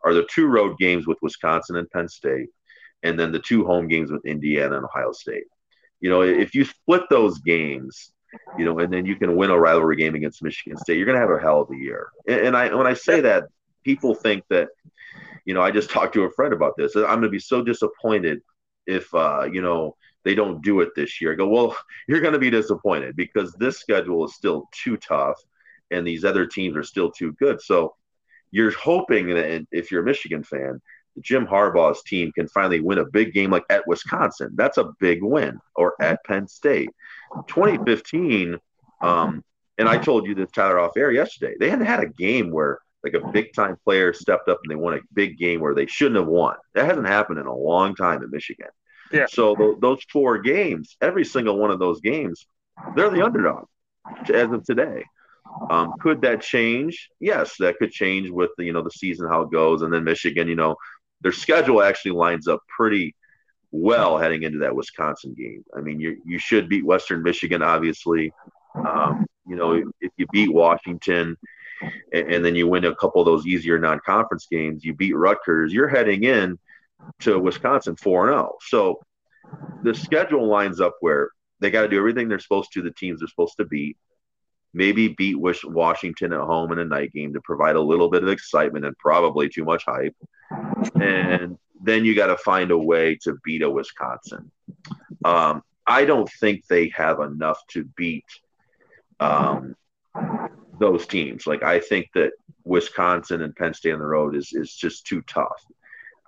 are 0.04 0.14
the 0.14 0.28
two 0.30 0.48
road 0.48 0.78
games 0.78 1.08
with 1.08 1.18
Wisconsin 1.22 1.78
and 1.78 1.90
Penn 1.92 2.10
State, 2.10 2.50
and 3.04 3.20
then 3.20 3.32
the 3.32 3.40
two 3.40 3.66
home 3.66 3.88
games 3.88 4.12
with 4.12 4.26
Indiana 4.26 4.76
and 4.78 4.86
Ohio 4.86 5.12
State. 5.12 5.46
You 6.02 6.10
know, 6.10 6.22
if 6.22 6.54
you 6.54 6.66
split 6.66 7.04
those 7.10 7.40
games, 7.40 8.12
you 8.58 8.66
know, 8.66 8.78
and 8.80 8.92
then 8.92 9.06
you 9.06 9.16
can 9.16 9.36
win 9.36 9.50
a 9.50 9.60
rivalry 9.60 9.96
game 9.96 10.16
against 10.16 10.44
Michigan 10.44 10.78
State. 10.78 10.98
You're 10.98 11.06
going 11.06 11.20
to 11.20 11.22
have 11.22 11.32
a 11.32 11.42
hell 11.42 11.62
of 11.62 11.72
a 11.72 11.76
year. 11.76 12.10
And, 12.28 12.48
and 12.48 12.58
I, 12.58 12.74
when 12.74 12.88
I 12.88 12.94
say 12.94 13.22
that, 13.22 13.46
people 13.84 14.16
think 14.16 14.44
that, 14.50 14.70
you 15.46 15.54
know, 15.54 15.62
I 15.62 15.72
just 15.72 15.90
talked 15.90 16.14
to 16.14 16.24
a 16.24 16.32
friend 16.32 16.54
about 16.54 16.74
this. 16.78 16.96
I'm 16.96 17.04
going 17.06 17.22
to 17.24 17.30
be 17.30 17.40
so 17.40 17.62
disappointed 17.62 18.42
if, 18.88 19.14
uh, 19.14 19.48
you 19.52 19.62
know, 19.62 19.96
they 20.24 20.36
don't 20.36 20.62
do 20.62 20.80
it 20.82 20.90
this 20.96 21.20
year. 21.20 21.34
I 21.34 21.36
go, 21.36 21.48
well, 21.48 21.76
you're 22.08 22.22
going 22.22 22.34
to 22.34 22.40
be 22.40 22.50
disappointed 22.50 23.16
because 23.16 23.54
this 23.54 23.80
schedule 23.80 24.26
is 24.26 24.36
still 24.36 24.70
too 24.72 24.98
tough, 24.98 25.40
and 25.92 26.06
these 26.08 26.26
other 26.26 26.46
teams 26.46 26.76
are 26.76 26.84
still 26.84 27.12
too 27.12 27.34
good. 27.34 27.62
So 27.62 27.96
you're 28.52 28.72
hoping 28.72 29.30
that 29.30 29.66
if 29.72 29.92
you're 29.92 30.04
a 30.04 30.06
Michigan 30.06 30.44
fan, 30.44 30.82
Jim 31.22 31.46
Harbaugh's 31.46 32.04
team 32.04 32.32
can 32.32 32.48
finally 32.48 32.80
win 32.80 32.98
a 32.98 33.06
big 33.06 33.34
game 33.34 33.52
like 33.52 33.66
at 33.70 33.88
Wisconsin. 33.88 34.52
That's 34.56 34.78
a 34.78 34.92
big 35.00 35.22
win, 35.22 35.60
or 35.76 35.96
at 36.02 36.24
Penn 36.26 36.48
State. 36.48 36.90
2015, 37.48 38.58
um, 39.02 39.44
and 39.78 39.90
I 39.90 39.98
told 39.98 40.28
you 40.28 40.36
this 40.36 40.52
Tyler 40.52 40.80
off 40.80 40.98
air 40.98 41.12
yesterday. 41.12 41.56
They 41.60 41.70
hadn't 41.70 41.86
had 41.86 42.04
a 42.04 42.08
game 42.08 42.52
where 42.52 42.80
like 43.04 43.14
a 43.14 43.28
big 43.32 43.54
time 43.54 43.76
player 43.84 44.14
stepped 44.14 44.48
up 44.48 44.60
and 44.64 44.72
they 44.72 44.76
won 44.76 44.94
a 44.94 45.00
big 45.14 45.38
game 45.38 45.60
where 45.60 45.76
they 45.76 45.86
shouldn't 45.88 46.20
have 46.20 46.28
won. 46.28 46.56
That 46.74 46.86
hasn't 46.86 47.08
happened 47.08 47.40
in 47.40 47.48
a 47.48 47.56
long 47.56 47.96
time 47.96 48.24
in 48.24 48.30
Michigan. 48.30 48.70
Yeah. 49.12 49.26
So 49.30 49.56
th- 49.56 49.78
those 49.82 50.00
four 50.12 50.40
games, 50.40 50.96
every 51.02 51.26
single 51.26 51.58
one 51.58 51.70
of 51.70 51.80
those 51.80 52.00
games, 52.02 52.46
they're 52.96 53.10
the 53.10 53.24
underdog 53.24 53.66
as 54.34 54.52
of 54.52 54.64
today. 54.64 55.04
Um, 55.70 55.94
could 56.00 56.22
that 56.22 56.42
change? 56.42 57.10
Yes, 57.20 57.56
that 57.60 57.78
could 57.78 57.92
change 57.92 58.30
with 58.30 58.52
the, 58.58 58.66
you 58.66 58.74
know 58.74 58.82
the 58.82 58.90
season 58.90 59.28
how 59.28 59.42
it 59.42 59.52
goes, 59.52 59.82
and 59.82 59.94
then 59.94 60.04
Michigan, 60.04 60.48
you 60.48 60.56
know, 60.56 60.76
their 61.24 61.32
schedule 61.32 61.82
actually 61.82 62.12
lines 62.12 62.48
up 62.48 62.62
pretty 62.68 63.16
well 63.72 64.18
heading 64.18 64.44
into 64.44 64.60
that 64.60 64.76
Wisconsin 64.76 65.34
game. 65.34 65.64
I 65.76 65.82
mean, 65.82 66.00
you 66.00 66.22
you 66.26 66.38
should 66.38 66.70
beat 66.70 66.86
Western 66.86 67.24
Michigan, 67.24 67.64
obviously. 67.64 68.32
Um, 68.76 69.26
you 69.48 69.56
know, 69.56 69.84
if 70.00 70.12
you 70.18 70.28
beat 70.32 70.54
Washington 70.54 71.36
and, 72.12 72.34
and, 72.34 72.46
then 72.46 72.56
you 72.56 72.68
win 72.68 72.86
a 72.86 72.96
couple 72.96 73.22
of 73.22 73.26
those 73.26 73.46
easier 73.46 73.78
non-conference 73.78 74.48
games, 74.50 74.84
you 74.84 74.96
beat 74.96 75.16
Rutgers, 75.16 75.72
you're 75.72 75.88
heading 75.88 76.24
in 76.24 76.58
to 77.20 77.38
Wisconsin 77.38 77.96
4 77.96 78.28
0. 78.28 78.56
So 78.62 79.00
the 79.84 79.94
schedule 79.94 80.48
lines 80.48 80.80
up 80.80 80.96
where 81.02 81.30
they 81.60 81.72
got 81.72 81.84
to 81.84 81.88
do 81.88 81.98
everything 81.98 82.30
they're 82.30 82.40
supposed 82.40 82.74
to, 82.74 82.82
the 82.82 82.92
teams 82.92 83.20
they're 83.20 83.28
supposed 83.28 83.58
to 83.58 83.66
beat. 83.66 83.98
Maybe 84.74 85.10
beat 85.10 85.38
Washington 85.38 86.34
at 86.34 86.40
home 86.40 86.72
in 86.72 86.80
a 86.80 86.86
night 86.86 87.14
game 87.14 87.34
to 87.34 87.42
provide 87.42 87.76
a 87.76 87.82
little 87.82 88.10
bit 88.10 88.24
of 88.24 88.30
excitement 88.30 88.86
and 88.86 88.98
probably 88.98 89.50
too 89.50 89.64
much 89.64 89.84
hype. 89.86 90.16
And 90.96 91.58
then 91.82 92.06
you 92.06 92.16
got 92.16 92.28
to 92.28 92.38
find 92.38 92.72
a 92.72 92.78
way 92.78 93.18
to 93.24 93.38
beat 93.44 93.62
a 93.62 93.70
Wisconsin. 93.70 94.52
Um, 95.24 95.64
I 95.86 96.06
don't 96.06 96.30
think 96.40 96.66
they 96.68 96.90
have 96.96 97.20
enough 97.20 97.60
to 97.70 97.84
beat 97.84 98.26
um, 99.20 99.76
those 100.80 101.06
teams. 101.06 101.46
Like 101.46 101.64
I 101.64 101.80
think 101.80 102.10
that 102.16 102.32
Wisconsin 102.64 103.42
and 103.42 103.56
Penn 103.56 103.74
State 103.74 103.94
on 103.94 104.00
the 104.00 104.06
road 104.06 104.36
is 104.36 104.54
is 104.54 104.74
just 104.74 105.06
too 105.06 105.22
tough. 105.24 105.64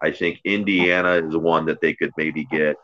I 0.01 0.11
think 0.11 0.39
Indiana 0.43 1.13
is 1.13 1.35
one 1.35 1.65
that 1.67 1.81
they 1.81 1.93
could 1.93 2.11
maybe 2.17 2.45
get. 2.45 2.75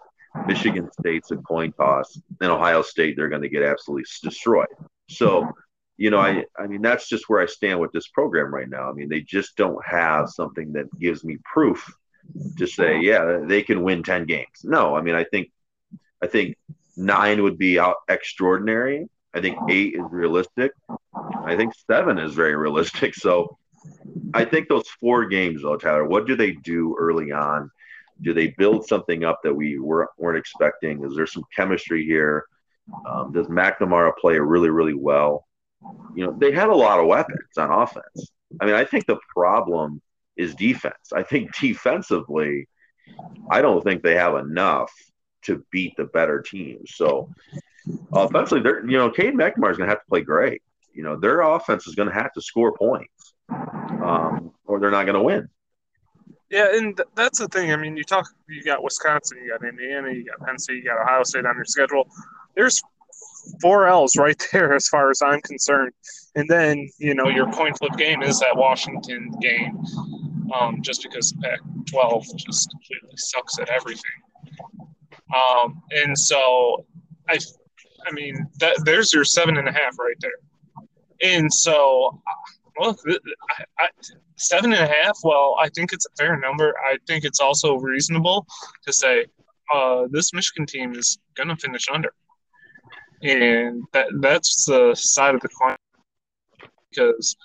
Michigan 0.48 0.90
State's 0.98 1.32
a 1.32 1.38
coin 1.38 1.74
toss, 1.74 2.18
and 2.40 2.52
Ohio 2.52 2.82
State 2.82 3.18
they're 3.18 3.28
going 3.28 3.42
to 3.42 3.50
get 3.50 3.64
absolutely 3.64 4.06
destroyed. 4.24 4.68
So, 5.12 5.50
you 5.98 6.10
know, 6.10 6.20
I 6.20 6.46
I 6.58 6.68
mean 6.68 6.82
that's 6.82 7.08
just 7.08 7.30
where 7.30 7.42
I 7.42 7.46
stand 7.46 7.80
with 7.80 7.92
this 7.92 8.08
program 8.08 8.54
right 8.54 8.70
now. 8.70 8.90
I 8.90 8.94
mean 8.94 9.10
they 9.10 9.22
just 9.22 9.56
don't 9.56 9.84
have 9.86 10.30
something 10.30 10.74
that 10.74 10.88
gives 11.00 11.24
me 11.24 11.38
proof 11.44 11.94
to 12.58 12.68
say 12.68 13.00
yeah 13.02 13.40
they 13.44 13.62
can 13.64 13.84
win 13.84 14.04
ten 14.04 14.26
games. 14.26 14.64
No, 14.64 14.96
I 14.96 15.02
mean 15.02 15.16
I 15.16 15.26
think 15.26 15.52
I 16.22 16.28
think 16.28 16.58
nine 16.96 17.44
would 17.44 17.58
be 17.58 17.80
out 17.80 17.98
extraordinary. 18.10 19.10
I 19.34 19.42
think 19.42 19.58
eight 19.70 19.96
is 19.96 20.06
realistic. 20.12 20.72
I 21.46 21.56
think 21.56 21.74
seven 21.90 22.18
is 22.18 22.34
very 22.34 22.56
realistic. 22.56 23.14
So 23.22 23.58
I 24.34 24.46
think 24.46 24.68
those 24.68 24.88
four 25.00 25.26
games, 25.26 25.64
though, 25.64 25.78
Tyler, 25.78 26.06
what 26.06 26.28
do 26.28 26.36
they 26.36 26.52
do 26.52 26.96
early 27.00 27.32
on? 27.32 27.70
Do 28.22 28.34
they 28.34 28.50
build 28.50 28.88
something 28.88 29.24
up 29.24 29.40
that 29.44 29.54
we 29.54 29.80
were, 29.80 30.10
weren't 30.18 30.38
expecting? 30.38 31.04
Is 31.04 31.16
there 31.16 31.26
some 31.26 31.44
chemistry 31.56 32.06
here? 32.06 32.46
Um, 33.06 33.32
does 33.32 33.48
McNamara 33.48 34.12
play 34.18 34.38
really, 34.40 34.70
really 34.70 34.94
well? 34.94 35.48
You 36.16 36.26
know, 36.26 36.36
they 36.38 36.52
had 36.52 36.70
a 36.70 36.76
lot 36.76 37.00
of 37.00 37.08
weapons 37.08 37.58
on 37.58 37.72
offense. 37.72 38.32
I 38.60 38.66
mean, 38.66 38.76
I 38.76 38.86
think 38.86 39.06
the 39.06 39.20
problem 39.34 40.02
is 40.38 40.56
defense. 40.56 41.14
I 41.14 41.24
think 41.24 41.56
defensively, 41.60 42.68
I 43.50 43.62
don't 43.62 43.84
think 43.84 44.04
they 44.04 44.16
have 44.16 44.36
enough 44.36 44.92
to 45.44 45.64
beat 45.72 45.94
the 45.98 46.06
better 46.06 46.42
teams. 46.42 46.96
So 46.96 47.30
offensively, 48.14 48.62
they're 48.62 48.86
you 48.86 48.98
know, 48.98 49.10
Cade 49.10 49.34
McNamara 49.34 49.72
is 49.72 49.78
going 49.78 49.90
to 49.90 49.96
have 49.96 50.00
to 50.00 50.10
play 50.10 50.22
great. 50.22 50.62
You 50.94 51.04
know, 51.04 51.18
their 51.18 51.42
offense 51.42 51.88
is 51.88 51.96
going 51.96 52.10
to 52.10 52.14
have 52.14 52.34
to 52.34 52.42
score 52.42 52.76
points, 52.78 53.34
um, 53.50 54.52
or 54.66 54.80
they're 54.80 54.92
not 54.92 55.06
going 55.06 55.16
to 55.16 55.24
win. 55.24 55.50
Yeah, 56.50 56.76
and 56.76 56.98
th- 56.98 57.08
that's 57.16 57.40
the 57.40 57.48
thing. 57.48 57.72
I 57.72 57.78
mean, 57.78 57.96
you 57.96 58.04
talk, 58.04 58.28
you 58.50 58.62
got 58.62 58.84
Wisconsin, 58.84 59.38
you 59.42 59.52
got 59.52 59.66
Indiana, 59.66 60.12
you 60.12 60.26
got 60.26 60.46
Penn 60.46 60.60
State, 60.60 60.76
you 60.76 60.84
got 60.84 61.00
Ohio 61.00 61.24
State 61.24 61.46
on 61.46 61.56
your 61.56 61.64
schedule. 61.64 62.06
There's 62.56 62.82
four 63.62 63.88
L's 63.88 64.16
right 64.16 64.42
there, 64.52 64.74
as 64.74 64.88
far 64.88 65.10
as 65.10 65.22
I'm 65.22 65.42
concerned. 65.42 65.94
And 66.36 66.48
then, 66.50 66.90
you 66.98 67.14
know, 67.14 67.28
your 67.28 67.52
coin 67.52 67.74
flip 67.74 67.98
game 67.98 68.22
is 68.22 68.40
that 68.40 68.56
Washington 68.56 69.32
game, 69.42 69.84
um, 70.58 70.82
just 70.82 71.04
because 71.04 71.34
Pac-12 71.42 72.36
just 72.38 72.70
completely 72.72 73.18
sucks 73.18 73.60
at 73.60 73.70
everything. 73.70 74.12
Um, 75.34 75.82
and 75.92 76.18
so, 76.18 76.86
I, 77.30 77.38
I 78.06 78.12
mean, 78.12 78.48
that 78.60 78.82
there's 78.86 79.14
your 79.14 79.26
seven 79.26 79.58
and 79.58 79.68
a 79.68 79.72
half 79.72 79.98
right 80.00 80.16
there. 80.20 80.32
And 81.22 81.54
so, 81.54 82.22
well, 82.80 82.98
I, 83.08 83.64
I, 83.80 83.90
seven 84.38 84.74
and 84.74 84.84
a 84.84 84.88
half. 84.88 85.18
Well, 85.24 85.56
I 85.60 85.70
think 85.70 85.94
it's 85.94 86.06
a 86.06 86.16
fair 86.18 86.38
number. 86.38 86.74
I 86.80 86.98
think 87.08 87.24
it's 87.24 87.40
also 87.40 87.76
reasonable 87.76 88.48
to 88.86 88.94
say 88.94 89.26
uh, 89.74 90.08
this 90.10 90.34
Michigan 90.34 90.66
team 90.66 90.94
is 90.96 91.20
going 91.36 91.50
to 91.50 91.56
finish 91.56 91.88
under, 91.94 92.14
and 93.24 93.84
that 93.94 94.08
that's 94.20 94.66
the 94.66 94.96
side 94.96 95.36
of 95.36 95.42
the 95.42 95.50
coin 95.50 95.76
because 96.90 97.36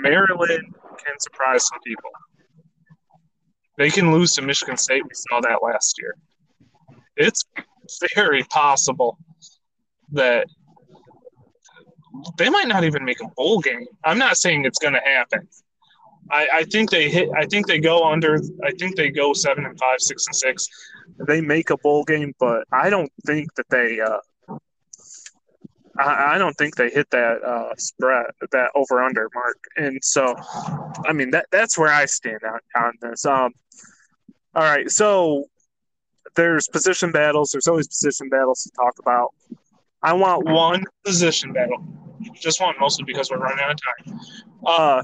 Maryland 0.00 0.74
can 1.04 1.18
surprise 1.20 1.66
some 1.66 1.78
people. 1.86 2.10
They 3.76 3.90
can 3.90 4.12
lose 4.12 4.32
to 4.34 4.42
Michigan 4.42 4.76
State. 4.76 5.04
We 5.04 5.10
saw 5.14 5.40
that 5.40 5.62
last 5.62 5.96
year. 6.00 6.16
It's 7.16 7.44
very 8.14 8.42
possible 8.44 9.18
that 10.12 10.46
they 12.36 12.48
might 12.48 12.66
not 12.66 12.84
even 12.84 13.04
make 13.04 13.20
a 13.22 13.28
bowl 13.36 13.60
game. 13.60 13.86
I'm 14.04 14.18
not 14.18 14.36
saying 14.36 14.64
it's 14.64 14.78
going 14.78 14.94
to 14.94 15.00
happen. 15.00 15.46
I, 16.30 16.48
I, 16.52 16.64
think 16.64 16.90
they 16.90 17.08
hit. 17.08 17.28
I 17.36 17.46
think 17.46 17.66
they 17.66 17.78
go 17.78 18.04
under. 18.04 18.40
I 18.64 18.72
think 18.72 18.96
they 18.96 19.10
go 19.10 19.32
seven 19.32 19.64
and 19.64 19.78
five, 19.78 20.00
six 20.00 20.26
and 20.26 20.36
six. 20.36 20.68
They 21.26 21.40
make 21.40 21.70
a 21.70 21.76
bowl 21.76 22.04
game, 22.04 22.34
but 22.38 22.64
I 22.72 22.90
don't 22.90 23.10
think 23.26 23.54
that 23.54 23.68
they. 23.70 24.00
Uh, 24.00 24.18
I, 25.98 26.34
I 26.34 26.38
don't 26.38 26.54
think 26.54 26.76
they 26.76 26.90
hit 26.90 27.10
that 27.10 27.42
uh, 27.42 27.74
spread, 27.76 28.26
that 28.52 28.70
over 28.74 29.02
under 29.02 29.28
mark. 29.34 29.58
And 29.76 29.98
so, 30.02 30.34
I 31.06 31.12
mean 31.12 31.30
that 31.30 31.46
that's 31.50 31.76
where 31.76 31.92
I 31.92 32.06
stand 32.06 32.40
on 32.44 32.60
on 32.82 32.92
this. 33.00 33.24
Um, 33.24 33.52
all 34.54 34.62
right, 34.62 34.90
so 34.90 35.44
there's 36.36 36.68
position 36.68 37.10
battles. 37.10 37.50
There's 37.50 37.66
always 37.66 37.88
position 37.88 38.28
battles 38.28 38.62
to 38.62 38.70
talk 38.70 38.94
about. 39.00 39.34
I 40.02 40.12
want 40.12 40.46
one 40.46 40.84
position 41.04 41.52
battle. 41.52 41.84
Just 42.34 42.60
one, 42.60 42.74
mostly 42.80 43.04
because 43.04 43.30
we're 43.30 43.38
running 43.38 43.58
out 43.60 43.72
of 43.72 43.78
time. 44.06 44.20
Uh, 44.64 45.02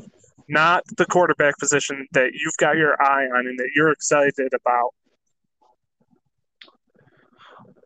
not 0.49 0.85
the 0.97 1.07
quarterback 1.07 1.59
position 1.59 2.07
that 2.13 2.33
you've 2.35 2.57
got 2.59 2.77
your 2.77 3.01
eye 3.03 3.25
on 3.25 3.47
and 3.47 3.59
that 3.59 3.71
you're 3.75 3.91
excited 3.91 4.53
about. 4.55 4.91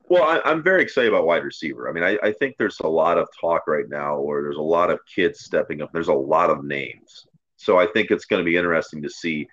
Well, 0.09 0.41
I, 0.45 0.50
am 0.50 0.62
very 0.62 0.83
excited 0.83 1.12
about 1.12 1.27
wide 1.27 1.45
receiver. 1.45 1.88
I 1.88 1.93
mean, 1.93 2.05
I, 2.05 2.19
I, 2.23 2.33
think 2.33 2.57
there's 2.57 2.81
a 2.81 2.88
lot 2.88 3.19
of 3.19 3.29
talk 3.38 3.67
right 3.67 3.88
now, 3.88 4.17
or 4.17 4.43
there's 4.43 4.57
a 4.57 4.62
lot 4.62 4.91
of 4.91 5.00
kids 5.12 5.41
stepping 5.41 5.83
up. 5.83 5.91
There's 5.93 6.09
a 6.09 6.15
lot 6.15 6.49
of 6.49 6.65
names, 6.65 7.27
so 7.57 7.79
I 7.79 7.87
think 7.87 8.11
it's 8.11 8.25
going 8.25 8.43
to 8.43 8.50
be 8.50 8.57
interesting 8.57 9.03
to 9.03 9.11
see 9.11 9.49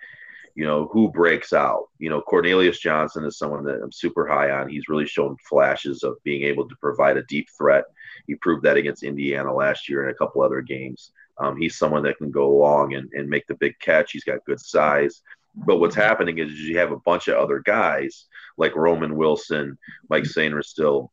you 0.56 0.64
know, 0.64 0.88
who 0.90 1.10
breaks 1.10 1.52
out. 1.52 1.84
You 1.98 2.08
know, 2.08 2.22
Cornelius 2.22 2.78
Johnson 2.78 3.24
is 3.24 3.36
someone 3.38 3.62
that 3.64 3.82
I'm 3.82 3.92
super 3.92 4.26
high 4.26 4.50
on. 4.50 4.70
He's 4.70 4.88
really 4.88 5.06
shown 5.06 5.36
flashes 5.48 6.02
of 6.02 6.16
being 6.24 6.42
able 6.44 6.66
to 6.66 6.74
provide 6.76 7.18
a 7.18 7.24
deep 7.24 7.48
threat. 7.56 7.84
He 8.26 8.36
proved 8.36 8.64
that 8.64 8.78
against 8.78 9.02
Indiana 9.02 9.54
last 9.54 9.86
year 9.86 10.02
and 10.02 10.10
a 10.10 10.14
couple 10.14 10.40
other 10.40 10.62
games. 10.62 11.12
Um, 11.38 11.58
he's 11.58 11.76
someone 11.76 12.02
that 12.04 12.16
can 12.16 12.30
go 12.30 12.46
along 12.46 12.94
and, 12.94 13.10
and 13.12 13.28
make 13.28 13.46
the 13.46 13.54
big 13.56 13.78
catch. 13.80 14.12
He's 14.12 14.24
got 14.24 14.46
good 14.46 14.58
size. 14.58 15.20
But 15.56 15.78
what's 15.78 15.96
happening 15.96 16.38
is 16.38 16.52
you 16.60 16.78
have 16.78 16.92
a 16.92 16.98
bunch 16.98 17.28
of 17.28 17.36
other 17.36 17.60
guys 17.60 18.26
like 18.58 18.76
Roman 18.76 19.16
Wilson, 19.16 19.78
Mike 20.08 20.24
Sainristil, 20.24 21.08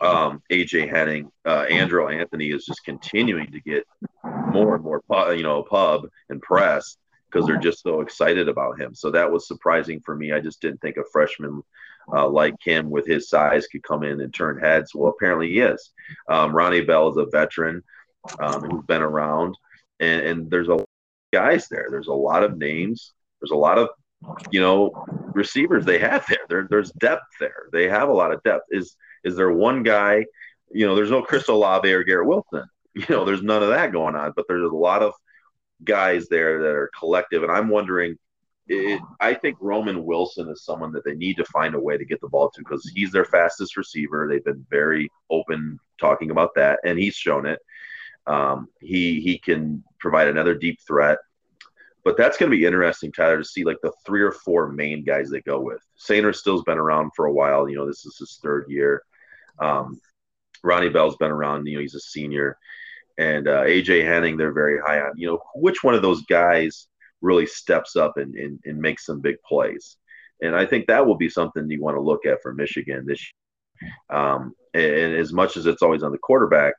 um, 0.00 0.42
AJ 0.50 0.90
Henning, 0.90 1.30
uh, 1.44 1.66
Andrel 1.66 2.12
Anthony 2.12 2.50
is 2.50 2.64
just 2.64 2.84
continuing 2.84 3.50
to 3.52 3.60
get 3.60 3.86
more 4.24 4.74
and 4.74 4.84
more, 4.84 5.02
you 5.34 5.42
know, 5.42 5.62
pub 5.62 6.08
and 6.28 6.42
press 6.42 6.96
because 7.30 7.46
they're 7.46 7.56
just 7.56 7.82
so 7.82 8.00
excited 8.00 8.48
about 8.48 8.80
him. 8.80 8.94
So 8.94 9.10
that 9.10 9.30
was 9.30 9.48
surprising 9.48 10.00
for 10.00 10.14
me. 10.14 10.32
I 10.32 10.40
just 10.40 10.60
didn't 10.60 10.80
think 10.80 10.96
a 10.96 11.04
freshman 11.12 11.62
uh, 12.12 12.28
like 12.28 12.54
him 12.62 12.90
with 12.90 13.06
his 13.06 13.28
size 13.28 13.66
could 13.66 13.82
come 13.82 14.04
in 14.04 14.20
and 14.20 14.32
turn 14.32 14.58
heads. 14.58 14.94
Well, 14.94 15.10
apparently 15.10 15.50
he 15.50 15.60
is. 15.60 15.90
Um, 16.28 16.54
Ronnie 16.54 16.82
Bell 16.82 17.10
is 17.10 17.16
a 17.16 17.26
veteran 17.26 17.82
um, 18.38 18.62
who's 18.62 18.84
been 18.84 19.02
around, 19.02 19.56
and, 20.00 20.22
and 20.22 20.50
there's 20.50 20.68
a 20.68 20.84
guys 21.32 21.68
there. 21.68 21.88
There's 21.90 22.08
a 22.08 22.12
lot 22.12 22.44
of 22.44 22.56
names. 22.56 23.12
There's 23.44 23.50
a 23.50 23.56
lot 23.56 23.78
of 23.78 23.88
you 24.50 24.60
know 24.60 24.90
receivers 25.34 25.84
they 25.84 25.98
have 25.98 26.24
there. 26.28 26.38
there. 26.48 26.66
There's 26.68 26.92
depth 26.92 27.26
there. 27.38 27.68
They 27.72 27.88
have 27.88 28.08
a 28.08 28.12
lot 28.12 28.32
of 28.32 28.42
depth. 28.42 28.64
Is 28.70 28.96
is 29.22 29.36
there 29.36 29.52
one 29.52 29.82
guy? 29.82 30.24
You 30.70 30.86
know, 30.86 30.94
there's 30.94 31.10
no 31.10 31.22
Chris 31.22 31.48
Olave 31.48 31.92
or 31.92 32.04
Garrett 32.04 32.28
Wilson. 32.28 32.64
You 32.96 33.06
know, 33.08 33.24
there's 33.24 33.42
none 33.42 33.60
of 33.60 33.70
that 33.70 33.90
going 33.90 34.14
on. 34.14 34.34
But 34.36 34.44
there's 34.46 34.70
a 34.70 34.72
lot 34.72 35.02
of 35.02 35.14
guys 35.82 36.28
there 36.28 36.62
that 36.62 36.68
are 36.68 36.92
collective. 36.96 37.42
And 37.42 37.50
I'm 37.50 37.68
wondering, 37.68 38.16
it, 38.68 39.00
I 39.18 39.34
think 39.34 39.56
Roman 39.60 40.04
Wilson 40.04 40.48
is 40.48 40.64
someone 40.64 40.92
that 40.92 41.04
they 41.04 41.16
need 41.16 41.38
to 41.38 41.44
find 41.46 41.74
a 41.74 41.80
way 41.80 41.98
to 41.98 42.04
get 42.04 42.20
the 42.20 42.28
ball 42.28 42.50
to 42.50 42.60
because 42.60 42.88
he's 42.94 43.10
their 43.10 43.24
fastest 43.24 43.76
receiver. 43.76 44.28
They've 44.28 44.44
been 44.44 44.64
very 44.70 45.10
open 45.28 45.80
talking 46.00 46.30
about 46.30 46.54
that, 46.54 46.78
and 46.84 46.96
he's 46.96 47.16
shown 47.16 47.46
it. 47.46 47.58
Um, 48.28 48.68
he 48.80 49.20
he 49.20 49.38
can 49.38 49.84
provide 49.98 50.28
another 50.28 50.54
deep 50.54 50.78
threat, 50.86 51.18
but 52.04 52.16
that's 52.16 52.36
going 52.36 52.50
to 52.50 52.56
be 52.56 52.64
interesting, 52.64 53.12
Tyler, 53.12 53.38
to 53.38 53.44
see 53.44 53.64
like 53.64 53.78
the 53.82 53.92
three 54.04 54.22
or 54.22 54.32
four 54.32 54.68
main 54.68 55.04
guys 55.04 55.30
they 55.30 55.40
go 55.40 55.60
with. 55.60 55.80
Sainristil's 55.98 56.64
been 56.64 56.78
around 56.78 57.12
for 57.16 57.26
a 57.26 57.32
while. 57.32 57.68
You 57.68 57.76
know, 57.76 57.86
this 57.86 58.04
is 58.04 58.16
his 58.18 58.38
third 58.42 58.66
year. 58.68 59.02
Um, 59.58 60.00
Ronnie 60.62 60.90
Bell's 60.90 61.16
been 61.16 61.30
around. 61.30 61.66
You 61.66 61.76
know, 61.76 61.80
he's 61.80 61.94
a 61.94 62.00
senior 62.00 62.58
and 63.18 63.46
uh, 63.46 63.62
AJ 63.62 64.04
Henning, 64.04 64.36
they're 64.36 64.52
very 64.52 64.80
high 64.80 65.00
on. 65.00 65.12
You 65.16 65.28
know, 65.28 65.42
which 65.54 65.82
one 65.82 65.94
of 65.94 66.02
those 66.02 66.22
guys 66.22 66.88
really 67.20 67.46
steps 67.46 67.96
up 67.96 68.16
and, 68.16 68.34
and, 68.34 68.58
and 68.64 68.80
makes 68.80 69.06
some 69.06 69.20
big 69.20 69.36
plays? 69.46 69.96
And 70.42 70.54
I 70.54 70.66
think 70.66 70.86
that 70.86 71.06
will 71.06 71.16
be 71.16 71.28
something 71.28 71.70
you 71.70 71.82
want 71.82 71.96
to 71.96 72.00
look 72.00 72.26
at 72.26 72.42
for 72.42 72.52
Michigan 72.52 73.06
this 73.06 73.20
year. 73.20 73.92
Um, 74.10 74.54
and, 74.72 74.84
and 74.84 75.16
as 75.16 75.32
much 75.32 75.56
as 75.56 75.66
it's 75.66 75.82
always 75.82 76.02
on 76.02 76.12
the 76.12 76.18
quarterback, 76.18 76.74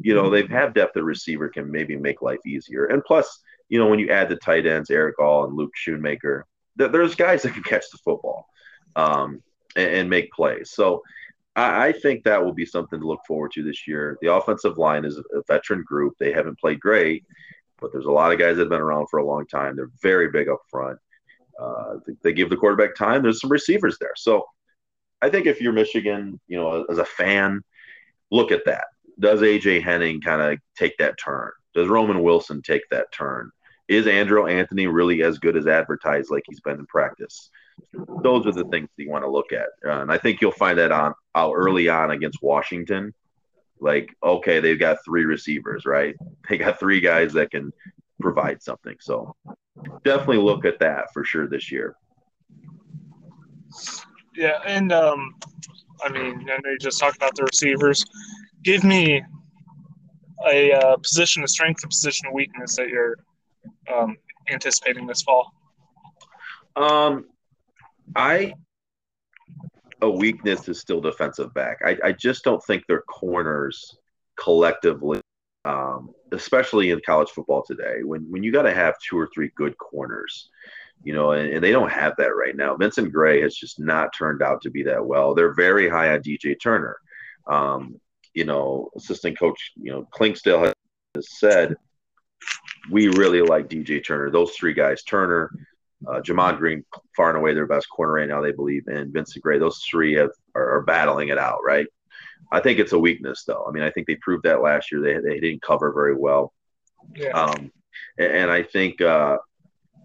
you 0.00 0.14
know, 0.14 0.30
they've 0.30 0.48
had 0.48 0.74
depth 0.74 0.96
at 0.96 1.04
receiver 1.04 1.48
can 1.48 1.70
maybe 1.70 1.96
make 1.96 2.22
life 2.22 2.44
easier. 2.46 2.86
And 2.86 3.04
plus, 3.04 3.40
you 3.68 3.78
know, 3.78 3.88
when 3.88 3.98
you 3.98 4.10
add 4.10 4.28
the 4.28 4.36
tight 4.36 4.66
ends, 4.66 4.90
Erick 4.90 5.18
All 5.18 5.44
and 5.44 5.56
Luke 5.56 5.72
Schoonmaker, 5.76 6.42
th- 6.78 6.92
there's 6.92 7.14
guys 7.14 7.42
that 7.42 7.54
can 7.54 7.62
catch 7.62 7.84
the 7.90 7.98
football 7.98 8.46
um, 8.94 9.42
and, 9.74 9.90
and 9.90 10.10
make 10.10 10.32
plays. 10.32 10.70
So 10.70 11.02
I, 11.54 11.88
I 11.88 11.92
think 11.92 12.24
that 12.24 12.44
will 12.44 12.52
be 12.52 12.66
something 12.66 13.00
to 13.00 13.06
look 13.06 13.20
forward 13.26 13.52
to 13.52 13.62
this 13.62 13.86
year. 13.88 14.18
The 14.20 14.32
offensive 14.32 14.78
line 14.78 15.04
is 15.04 15.18
a 15.18 15.42
veteran 15.48 15.82
group. 15.84 16.14
They 16.18 16.32
haven't 16.32 16.60
played 16.60 16.80
great, 16.80 17.24
but 17.80 17.92
there's 17.92 18.06
a 18.06 18.10
lot 18.10 18.32
of 18.32 18.38
guys 18.38 18.56
that 18.56 18.62
have 18.62 18.70
been 18.70 18.80
around 18.80 19.08
for 19.08 19.18
a 19.18 19.26
long 19.26 19.46
time. 19.46 19.76
They're 19.76 19.90
very 20.02 20.30
big 20.30 20.48
up 20.48 20.60
front. 20.70 20.98
Uh, 21.60 21.96
they 22.22 22.32
give 22.32 22.50
the 22.50 22.56
quarterback 22.56 22.94
time. 22.94 23.22
There's 23.22 23.40
some 23.40 23.50
receivers 23.50 23.96
there. 23.98 24.12
So 24.16 24.44
I 25.22 25.30
think 25.30 25.46
if 25.46 25.60
you're 25.60 25.72
Michigan, 25.72 26.38
you 26.46 26.58
know, 26.58 26.84
as 26.90 26.98
a 26.98 27.04
fan, 27.04 27.62
look 28.30 28.52
at 28.52 28.66
that. 28.66 28.84
does 29.18 29.40
AJ 29.40 29.82
Henning 29.82 30.20
kind 30.20 30.42
of 30.42 30.58
take 30.76 30.98
that 30.98 31.18
turn? 31.18 31.50
Does 31.74 31.88
Roman 31.88 32.22
Wilson 32.22 32.62
take 32.62 32.82
that 32.90 33.10
turn? 33.12 33.50
Is 33.88 34.06
Andrel 34.06 34.50
Anthony 34.50 34.86
really 34.86 35.22
as 35.22 35.38
good 35.38 35.56
as 35.56 35.66
advertised 35.66 36.30
like 36.30 36.42
he's 36.46 36.60
been 36.60 36.78
in 36.78 36.86
practice? 36.86 37.50
Those 38.22 38.46
are 38.46 38.52
the 38.52 38.64
things 38.64 38.88
that 38.96 39.04
you 39.04 39.10
want 39.10 39.24
to 39.24 39.30
look 39.30 39.52
at. 39.52 39.68
Uh, 39.84 40.00
and 40.02 40.10
I 40.10 40.18
think 40.18 40.40
you'll 40.40 40.50
find 40.52 40.78
that 40.78 40.92
on 40.92 41.14
out 41.34 41.52
early 41.52 41.88
on 41.88 42.10
against 42.10 42.42
Washington. 42.42 43.14
Like, 43.78 44.14
okay, 44.22 44.60
they've 44.60 44.78
got 44.78 45.04
three 45.04 45.24
receivers, 45.24 45.84
right? 45.84 46.16
They 46.48 46.58
got 46.58 46.80
three 46.80 47.00
guys 47.00 47.32
that 47.34 47.50
can 47.50 47.72
provide 48.20 48.62
something. 48.62 48.96
So 49.00 49.36
definitely 50.04 50.38
look 50.38 50.64
at 50.64 50.78
that 50.80 51.12
for 51.12 51.24
sure 51.24 51.46
this 51.46 51.70
year. 51.70 51.94
Yeah, 54.34 54.58
and 54.66 54.92
um, 54.92 55.34
I 56.02 56.08
mean, 56.08 56.46
I 56.50 56.58
know 56.62 56.70
you 56.70 56.78
just 56.80 56.98
talked 56.98 57.16
about 57.16 57.34
the 57.34 57.44
receivers. 57.44 58.04
Give 58.62 58.84
me 58.84 59.22
a 60.50 60.72
uh, 60.72 60.96
position 60.96 61.42
of 61.42 61.50
strength, 61.50 61.84
a 61.84 61.88
position 61.88 62.26
of 62.26 62.34
weakness 62.34 62.76
that 62.76 62.88
you're 62.88 63.16
um, 63.94 64.16
anticipating 64.50 65.06
this 65.06 65.22
fall. 65.22 65.52
Um, 66.76 67.26
I 68.14 68.54
a 70.02 70.10
weakness 70.10 70.68
is 70.68 70.78
still 70.78 71.00
defensive 71.00 71.52
back. 71.54 71.80
I, 71.84 71.96
I 72.04 72.12
just 72.12 72.44
don't 72.44 72.62
think 72.62 72.86
their 72.86 73.02
corners 73.02 73.96
collectively, 74.36 75.20
um, 75.64 76.10
especially 76.32 76.90
in 76.90 77.00
college 77.04 77.30
football 77.30 77.62
today, 77.62 78.02
when 78.02 78.30
when 78.30 78.42
you 78.42 78.52
got 78.52 78.62
to 78.62 78.74
have 78.74 78.94
two 78.98 79.18
or 79.18 79.28
three 79.32 79.50
good 79.56 79.76
corners, 79.78 80.50
you 81.02 81.12
know, 81.14 81.32
and, 81.32 81.50
and, 81.50 81.64
they 81.64 81.72
don't 81.72 81.90
have 81.90 82.14
that 82.18 82.36
right 82.36 82.54
now. 82.54 82.76
Vincent 82.76 83.12
Gray 83.12 83.40
has 83.40 83.54
just 83.54 83.78
not 83.78 84.14
turned 84.14 84.42
out 84.42 84.62
to 84.62 84.70
be 84.70 84.82
that 84.84 85.04
well. 85.04 85.34
They're 85.34 85.54
very 85.54 85.88
high 85.88 86.12
on 86.12 86.20
DJ 86.20 86.56
Turner. 86.60 86.98
Um, 87.46 88.00
you 88.34 88.44
know, 88.44 88.90
assistant 88.96 89.38
coach, 89.38 89.72
you 89.76 89.90
know, 89.90 90.06
Clinkscale 90.14 90.72
has 91.14 91.38
said 91.38 91.76
we 92.90 93.08
really 93.08 93.42
like 93.42 93.68
DJ 93.68 94.04
Turner. 94.04 94.30
Those 94.30 94.52
three 94.52 94.74
guys, 94.74 95.02
Turner, 95.02 95.50
uh, 96.06 96.20
Gemon 96.20 96.58
Green, 96.58 96.84
far 97.16 97.28
and 97.28 97.38
away 97.38 97.54
their 97.54 97.66
best 97.66 97.88
corner 97.88 98.14
right 98.14 98.28
now, 98.28 98.40
they 98.40 98.52
believe, 98.52 98.86
and 98.86 99.12
Vincent 99.12 99.42
Gray. 99.42 99.58
Those 99.58 99.82
three 99.90 100.14
have, 100.14 100.30
are, 100.54 100.76
are, 100.76 100.82
battling 100.82 101.28
it 101.28 101.38
out, 101.38 101.60
right? 101.64 101.86
I 102.52 102.60
think 102.60 102.78
it's 102.78 102.92
a 102.92 102.98
weakness, 102.98 103.44
though. 103.44 103.64
I 103.66 103.72
mean, 103.72 103.82
I 103.82 103.90
think 103.90 104.06
they 104.06 104.16
proved 104.16 104.44
that 104.44 104.62
last 104.62 104.92
year. 104.92 105.00
They, 105.00 105.18
they 105.28 105.40
didn't 105.40 105.62
cover 105.62 105.92
very 105.92 106.14
well. 106.14 106.52
Yeah. 107.14 107.30
Um, 107.30 107.72
and, 108.18 108.32
and, 108.32 108.50
I 108.50 108.62
think 108.62 109.00
uh, 109.00 109.38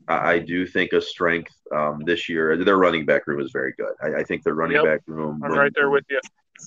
I, 0.07 0.33
I, 0.33 0.39
do 0.39 0.65
think 0.65 0.93
a 0.93 1.01
strength 1.01 1.53
um, 1.75 2.01
this 2.05 2.29
year. 2.29 2.63
Their 2.63 2.77
running 2.77 3.05
back 3.05 3.27
room 3.27 3.41
is 3.41 3.51
very 3.51 3.73
good. 3.77 3.93
I, 4.01 4.21
I 4.21 4.23
think 4.23 4.43
their 4.43 4.53
running 4.53 4.77
yep. 4.77 4.85
back 4.85 5.01
room. 5.07 5.41
I'm 5.43 5.51
right 5.51 5.71
there 5.75 5.89
with 5.89 6.05
you. 6.09 6.19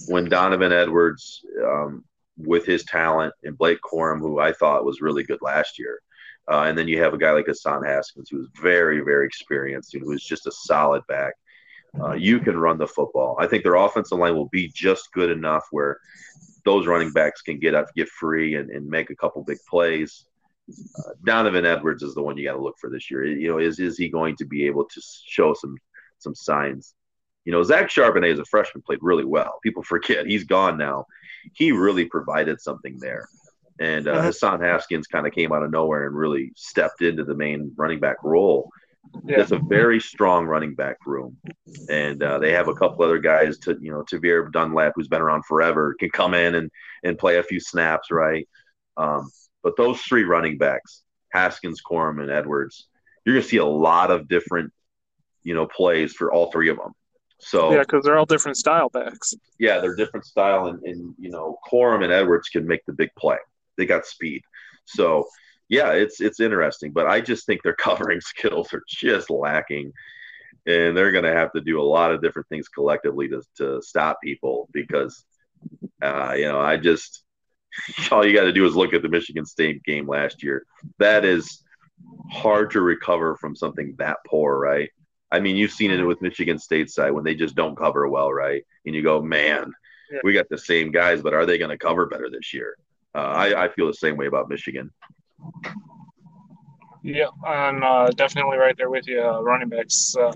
When 0.09 0.29
Donovan 0.29 0.73
Edwards, 0.73 1.45
um, 1.65 2.05
with 2.37 2.67
his 2.67 2.85
talent, 2.85 3.33
and 3.45 3.57
Blake 3.57 3.79
Corum, 3.83 4.21
who 4.21 4.41
I 4.41 4.53
thought 4.53 4.85
was 4.85 5.01
really 5.01 5.23
good 5.23 5.41
last 5.43 5.79
year, 5.79 6.01
uh, 6.51 6.63
and 6.63 6.77
then 6.77 6.89
you 6.89 7.01
have 7.03 7.15
a 7.15 7.19
guy 7.19 7.31
like 7.31 7.47
Hassan 7.47 7.85
Haskins, 7.85 8.29
who 8.31 8.41
is 8.41 8.49
very, 8.61 9.01
very 9.01 9.27
experienced 9.27 9.95
and 9.95 10.03
who 10.03 10.13
is 10.13 10.25
just 10.25 10.47
a 10.47 10.53
solid 10.53 11.03
back. 11.09 11.35
Uh, 12.01 12.13
you 12.13 12.41
can 12.41 12.57
run 12.57 12.77
the 12.77 12.87
football. 12.87 13.37
I 13.39 13.47
think 13.47 13.63
their 13.63 13.77
offensive 13.77 14.19
line 14.19 14.35
will 14.35 14.49
be 14.49 14.71
just 14.75 15.13
good 15.13 15.31
enough 15.31 15.65
where 15.71 15.99
those 16.65 16.87
running 16.87 17.13
backs 17.13 17.41
can 17.43 17.59
get 17.59 17.75
up, 17.75 17.87
get 17.95 18.09
free, 18.09 18.57
and, 18.57 18.71
and 18.71 18.87
make 18.87 19.11
a 19.11 19.17
couple 19.17 19.45
big 19.45 19.59
plays. 19.69 20.27
Uh, 20.99 21.13
Donovan 21.25 21.67
Edwards 21.67 22.03
is 22.03 22.15
the 22.15 22.23
one 22.23 22.37
you 22.37 22.45
got 22.45 22.55
to 22.55 22.63
look 22.63 22.77
for 22.81 22.91
this 22.91 23.11
year. 23.11 23.25
You 23.25 23.49
know, 23.49 23.59
is 23.59 23.79
is 23.79 23.97
he 23.97 24.09
going 24.09 24.35
to 24.37 24.45
be 24.45 24.67
able 24.67 24.85
to 24.87 25.03
show 25.27 25.55
some 25.55 25.77
some 26.19 26.35
signs? 26.35 26.95
You 27.45 27.53
know, 27.53 27.63
Zach 27.63 27.89
Charbonnet 27.89 28.33
as 28.33 28.39
a 28.39 28.45
freshman 28.45 28.83
played 28.83 29.01
really 29.03 29.25
well. 29.25 29.59
People 29.63 29.83
forget 29.83 30.27
he's 30.27 30.45
gone 30.45 30.79
now. 30.79 31.07
He 31.53 31.73
really 31.73 32.07
provided 32.07 32.61
something 32.61 32.99
there. 32.99 33.29
And 33.81 34.07
uh, 34.07 34.13
uh-huh. 34.13 34.23
Hassan 34.23 34.61
Haskins 34.61 35.07
kind 35.07 35.27
of 35.27 35.33
came 35.33 35.53
out 35.53 35.63
of 35.63 35.71
nowhere 35.71 36.07
and 36.07 36.17
really 36.17 36.53
stepped 36.57 37.03
into 37.03 37.25
the 37.25 37.35
main 37.35 37.73
running 37.77 38.01
back 38.01 38.17
role. 38.23 38.71
Yeah. 39.25 39.41
It's 39.41 39.53
a 39.53 39.59
very 39.59 40.01
strong 40.01 40.47
running 40.47 40.75
back 40.75 40.97
room, 41.07 41.37
and 41.91 42.23
uh, 42.23 42.39
they 42.39 42.53
have 42.53 42.69
a 42.69 42.75
couple 42.75 43.05
other 43.05 43.19
guys 43.19 43.59
to 43.59 43.77
you 43.81 43.91
know 43.91 44.03
Tavierre 44.03 44.51
Dunlap, 44.51 44.95
who's 44.97 45.09
been 45.09 45.21
around 45.21 45.45
forever, 45.45 45.95
can 46.01 46.11
come 46.11 46.33
in 46.35 46.55
and 46.55 46.71
and 47.05 47.19
play 47.19 47.37
a 47.37 47.43
few 47.43 47.61
snaps, 47.61 48.11
right? 48.11 48.49
Um, 48.97 49.31
but 49.63 49.77
those 49.77 50.01
three 50.01 50.25
running 50.25 50.57
backs, 50.57 51.03
Haskins, 51.33 51.83
Corum, 51.83 52.21
and 52.21 52.31
Edwards, 52.31 52.87
you're 53.25 53.37
gonna 53.37 53.47
see 53.47 53.59
a 53.59 53.65
lot 53.65 54.11
of 54.11 54.27
different 54.27 54.73
you 55.43 55.55
know 55.55 55.67
plays 55.67 56.15
for 56.15 56.33
all 56.33 56.51
three 56.51 56.71
of 56.71 56.79
them. 56.79 56.93
So 57.45 57.73
yeah, 57.73 57.81
because 57.81 58.05
they're 58.05 58.19
all 58.19 58.27
different 58.27 58.57
style 58.57 58.89
backs. 58.89 59.35
Yeah, 59.59 59.81
they're 59.81 59.95
different 59.95 60.25
style, 60.25 60.67
and, 60.67 60.83
and 60.83 61.15
you 61.19 61.31
know 61.31 61.59
Corum 61.71 62.03
and 62.03 62.13
Edwards 62.13 62.49
can 62.49 62.67
make 62.67 62.85
the 62.87 62.93
big 62.93 63.11
play 63.19 63.37
they 63.77 63.87
got 63.87 64.07
speed. 64.07 64.43
So 64.85 65.27
yeah, 65.69 65.93
it's 65.93 66.21
it's 66.21 66.41
interesting, 66.41 66.93
but 66.93 67.07
I 67.07 67.21
just 67.21 67.47
think 67.47 67.63
their 67.63 67.75
covering 67.79 68.21
skills 68.21 68.73
are 68.73 68.83
just 68.89 69.31
lacking, 69.31 69.93
and 70.67 70.97
they're 70.97 71.13
going 71.13 71.25
to 71.25 71.35
have 71.35 71.53
to 71.53 71.61
do 71.61 71.81
a 71.81 71.83
lot 71.83 72.13
of 72.13 72.23
different 72.23 72.49
things 72.49 72.69
collectively 72.69 73.29
to 73.29 73.43
to 73.57 73.83
stop 73.83 74.19
people 74.23 74.69
because, 74.73 75.25
uh, 76.03 76.35
you 76.37 76.47
know, 76.47 76.61
I 76.61 76.77
just 76.77 77.25
all 78.11 78.27
you 78.27 78.35
got 78.35 78.45
to 78.45 78.53
do 78.53 78.67
is 78.67 78.77
look 78.77 78.95
at 78.95 79.03
the 79.03 79.09
Michigan 79.09 79.47
State 79.47 79.83
game 79.85 80.09
last 80.09 80.43
year. 80.43 80.65
That 80.99 81.25
is 81.25 81.63
hard 82.31 82.71
to 82.73 82.81
recover 82.81 83.37
from 83.37 83.57
something 83.57 83.95
that 83.99 84.19
poor, 84.27 84.59
right? 84.59 84.91
I 85.35 85.41
mean, 85.41 85.57
you've 85.57 85.73
seen 85.73 85.91
it 85.91 86.01
with 86.05 86.23
Michigan 86.23 86.61
State 86.61 86.91
side 86.91 87.11
when 87.11 87.25
they 87.25 87.35
just 87.35 87.57
don't 87.57 87.77
cover 87.77 88.09
well, 88.09 88.33
right? 88.33 88.65
And 88.87 88.95
you 88.95 89.03
go, 89.03 89.21
man, 89.21 89.73
yeah. 90.13 90.21
we 90.23 90.33
got 90.33 90.49
the 90.49 90.57
same 90.57 90.93
guys, 90.93 91.23
but 91.23 91.35
are 91.35 91.45
they 91.45 91.59
going 91.59 91.73
to 91.73 91.77
cover 91.77 92.07
better 92.07 92.31
this 92.31 92.55
year? 92.55 92.77
Uh, 93.17 93.19
I, 93.19 93.65
I 93.65 93.69
feel 93.69 93.89
the 93.89 93.95
same 93.95 94.17
way 94.17 94.27
about 94.27 94.49
Michigan. 94.49 94.93
Yeah, 97.03 97.27
I'm 97.45 97.83
uh, 97.83 98.11
definitely 98.11 98.59
right 98.59 98.77
there 98.77 98.91
with 98.91 99.09
you. 99.09 99.21
Uh, 99.23 99.41
running 99.41 99.69
backs, 99.69 100.15
uh, 100.17 100.33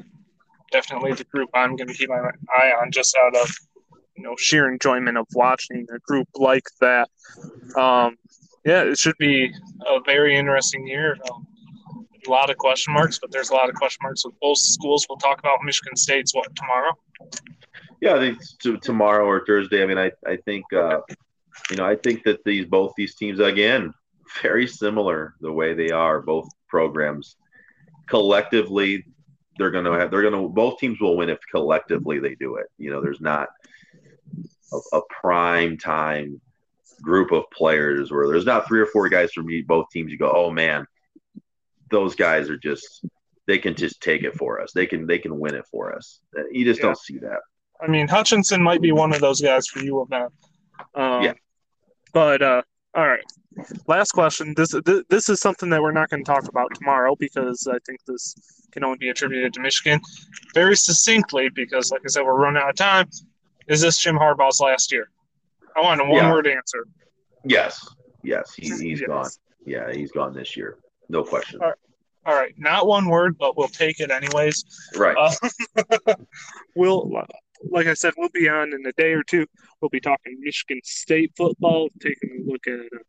definitely 0.73 1.13
the 1.13 1.25
group 1.25 1.49
I'm 1.55 1.77
going 1.77 1.89
to 1.89 1.95
keep 1.95 2.09
my 2.09 2.19
eye 2.57 2.73
on, 2.83 2.91
just 2.91 3.17
out 3.17 3.37
of 3.37 3.55
you 4.17 4.25
know 4.25 4.35
sheer 4.37 4.69
enjoyment 4.69 5.17
of 5.17 5.29
watching 5.33 5.87
a 5.95 5.99
group 6.01 6.29
like 6.35 6.67
that. 6.81 7.09
Um, 7.77 8.17
yeah, 8.65 8.83
it 8.83 8.99
should 8.99 9.17
be 9.19 9.53
a 9.87 10.01
very 10.05 10.37
interesting 10.37 10.89
year. 10.89 11.17
Um, 11.33 11.47
a 12.29 12.31
lot 12.31 12.51
of 12.51 12.57
question 12.57 12.95
marks, 12.95 13.19
but 13.19 13.33
there's 13.33 13.51
a 13.51 13.55
lot 13.55 13.69
of 13.69 13.75
question 13.75 13.99
marks 14.03 14.25
with 14.25 14.39
both 14.41 14.59
schools. 14.59 15.07
We'll 15.09 15.19
talk 15.19 15.39
about 15.39 15.59
Michigan 15.65 15.97
State's 15.97 16.35
what 16.35 16.55
tomorrow. 16.55 16.93
Yeah, 18.01 18.15
I 18.15 18.19
think 18.19 18.39
t- 18.63 18.79
tomorrow 18.79 19.27
or 19.27 19.45
Thursday. 19.45 19.83
I 19.83 19.87
mean, 19.87 19.99
I 19.99 20.13
I 20.27 20.37
think 20.45 20.65
uh, 20.73 21.01
you 21.71 21.77
know, 21.77 21.85
I 21.85 21.97
think 21.97 22.23
that 22.25 22.45
these 22.45 22.67
both 22.67 22.93
these 22.97 23.17
teams 23.17 23.41
again 23.41 23.93
very 24.43 24.67
similar 24.67 25.35
the 25.41 25.53
way 25.53 25.75
they 25.75 25.91
are 25.91 26.21
both 26.21 26.49
programs 26.69 27.37
collectively 28.09 29.05
they're 29.59 29.71
going 29.71 29.85
to 29.85 29.93
have 29.93 30.11
they're 30.11 30.23
going 30.23 30.35
to 30.35 30.49
both 30.49 30.79
teams 30.79 31.01
will 31.01 31.17
win 31.17 31.29
if 31.29 31.39
collectively 31.51 32.19
they 32.19 32.35
do 32.35 32.57
it 32.57 32.67
you 32.79 32.91
know 32.91 33.01
there's 33.01 33.21
not 33.21 33.49
a, 34.73 34.97
a, 34.97 35.01
prime 35.09 35.77
time 35.77 36.41
group 37.03 37.33
of 37.33 37.45
players 37.51 38.11
where 38.11 38.27
there's 38.29 38.47
not 38.47 38.67
three 38.67 38.81
or 38.81 38.87
four 38.87 39.09
guys 39.09 39.33
from 39.33 39.47
both 39.67 39.87
teams 39.91 40.11
you 40.13 40.19
go 40.19 40.33
oh 40.35 40.51
man 40.51 40.87
those 41.91 42.15
guys 42.15 42.51
are 42.51 42.59
just 42.59 43.07
they 43.47 43.59
can 43.59 43.75
just 43.75 44.01
take 44.01 44.23
it 44.23 44.35
for 44.37 44.61
us 44.61 44.73
they 44.73 44.87
can 44.87 45.07
they 45.07 45.19
can 45.19 45.39
win 45.39 45.55
it 45.55 45.67
for 45.71 45.95
us 45.95 46.21
you 46.51 46.65
just 46.65 46.81
yeah. 46.81 46.87
don't 46.87 46.99
see 46.99 47.19
that 47.19 47.39
i 47.81 47.87
mean 47.87 48.07
hutchinson 48.09 48.63
might 48.63 48.81
be 48.81 48.93
one 48.93 49.13
of 49.13 49.21
those 49.21 49.41
guys 49.41 49.67
for 49.67 49.81
you 49.81 50.01
of 50.01 50.09
that 50.09 50.29
um, 50.95 51.23
yeah 51.23 51.33
but 52.13 52.43
uh, 52.43 52.63
all 52.95 53.07
right, 53.07 53.25
last 53.87 54.13
question. 54.13 54.55
This 54.57 54.75
this 55.09 55.29
is 55.29 55.41
something 55.41 55.71
that 55.71 55.83
we're 55.83 55.93
not 55.93 56.11
going 56.11 56.25
to 56.25 56.31
talk 56.31 56.49
about 56.49 56.75
tomorrow 56.75 57.15
because 57.17 57.67
I 57.71 57.79
think 57.87 58.01
this 58.07 58.35
can 58.73 58.85
only 58.85 58.99
be 58.99 59.11
attributed 59.11 59.53
to 59.55 59.61
Michigan. 59.61 60.01
Very 60.55 60.77
succinctly, 60.77 61.49
because 61.51 61.91
like 61.91 62.03
I 62.05 62.09
said, 62.09 62.25
we're 62.25 62.35
running 62.35 62.63
out 62.63 62.71
of 62.71 62.77
time. 62.77 63.09
Is 63.69 63.81
this 63.81 63.99
Jim 63.99 64.17
Harbaugh's 64.17 64.61
last 64.61 64.91
year? 64.91 65.11
I 65.77 65.81
want 65.81 66.01
a 66.01 66.05
one 66.05 66.15
yeah. 66.15 66.33
word 66.33 66.47
answer. 66.47 66.87
Yes, 67.45 67.87
yes, 68.25 68.55
he, 68.55 68.69
he's 68.69 69.01
yes. 69.01 69.07
gone. 69.07 69.31
Yeah, 69.65 69.93
he's 69.93 70.11
gone 70.11 70.33
this 70.33 70.57
year, 70.57 70.79
no 71.09 71.25
question. 71.25 71.61
All 71.61 71.69
right. 71.69 71.79
All 72.27 72.35
right, 72.35 72.53
not 72.59 72.87
one 72.87 73.09
word, 73.09 73.39
but 73.39 73.57
we'll 73.57 73.69
take 73.69 74.01
it 74.01 74.11
anyways. 74.11 74.63
Right. 74.95 75.17
Uh, 75.17 76.15
we'll 76.77 77.11
like 77.71 77.87
I 77.87 77.95
said, 77.95 78.15
we'll 78.17 78.29
be 78.33 78.49
on 78.49 78.73
in 78.73 78.85
a 78.87 78.93
day 78.93 79.13
or 79.13 79.23
two. 79.23 79.47
We'll 79.81 79.89
be 79.89 80.01
talking 80.01 80.39
Michigan 80.41 80.81
State 80.85 81.33
football, 81.37 81.89
taking 82.01 82.45
a 82.45 82.51
look 82.51 82.67
at, 82.67 82.75
uh, 82.75 83.03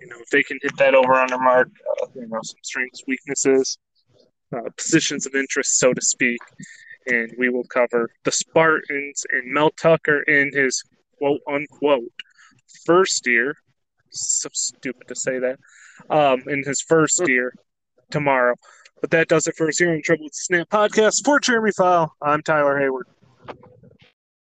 you 0.00 0.06
know, 0.08 0.16
if 0.20 0.28
they 0.30 0.42
can 0.42 0.58
hit 0.62 0.76
that 0.76 0.94
over 0.94 1.14
under 1.14 1.38
mark, 1.38 1.70
uh, 2.02 2.06
you 2.14 2.26
know, 2.28 2.40
some 2.42 2.58
strengths, 2.62 3.02
weaknesses, 3.06 3.78
uh, 4.54 4.68
positions 4.76 5.26
of 5.26 5.34
interest, 5.34 5.78
so 5.78 5.92
to 5.92 6.02
speak. 6.02 6.40
And 7.06 7.32
we 7.38 7.48
will 7.48 7.64
cover 7.64 8.10
the 8.24 8.32
Spartans 8.32 9.24
and 9.30 9.52
Mel 9.52 9.70
Tucker 9.70 10.22
in 10.22 10.50
his 10.52 10.82
quote 11.18 11.40
unquote 11.48 12.12
first 12.84 13.26
year. 13.26 13.56
So 14.10 14.48
stupid 14.52 15.08
to 15.08 15.14
say 15.14 15.38
that. 15.38 15.58
Um, 16.10 16.42
in 16.46 16.62
his 16.62 16.80
first 16.80 17.26
year 17.26 17.52
tomorrow. 18.10 18.54
But 19.00 19.10
that 19.10 19.28
does 19.28 19.46
it 19.46 19.56
for 19.56 19.68
us 19.68 19.78
here 19.78 19.92
in 19.92 20.02
Trouble 20.02 20.24
with 20.24 20.32
the 20.32 20.38
Snap 20.38 20.68
podcast. 20.70 21.24
For 21.24 21.38
Jeremy 21.38 21.72
File, 21.76 22.14
I'm 22.22 22.42
Tyler 22.42 22.78
Hayward. 22.78 23.06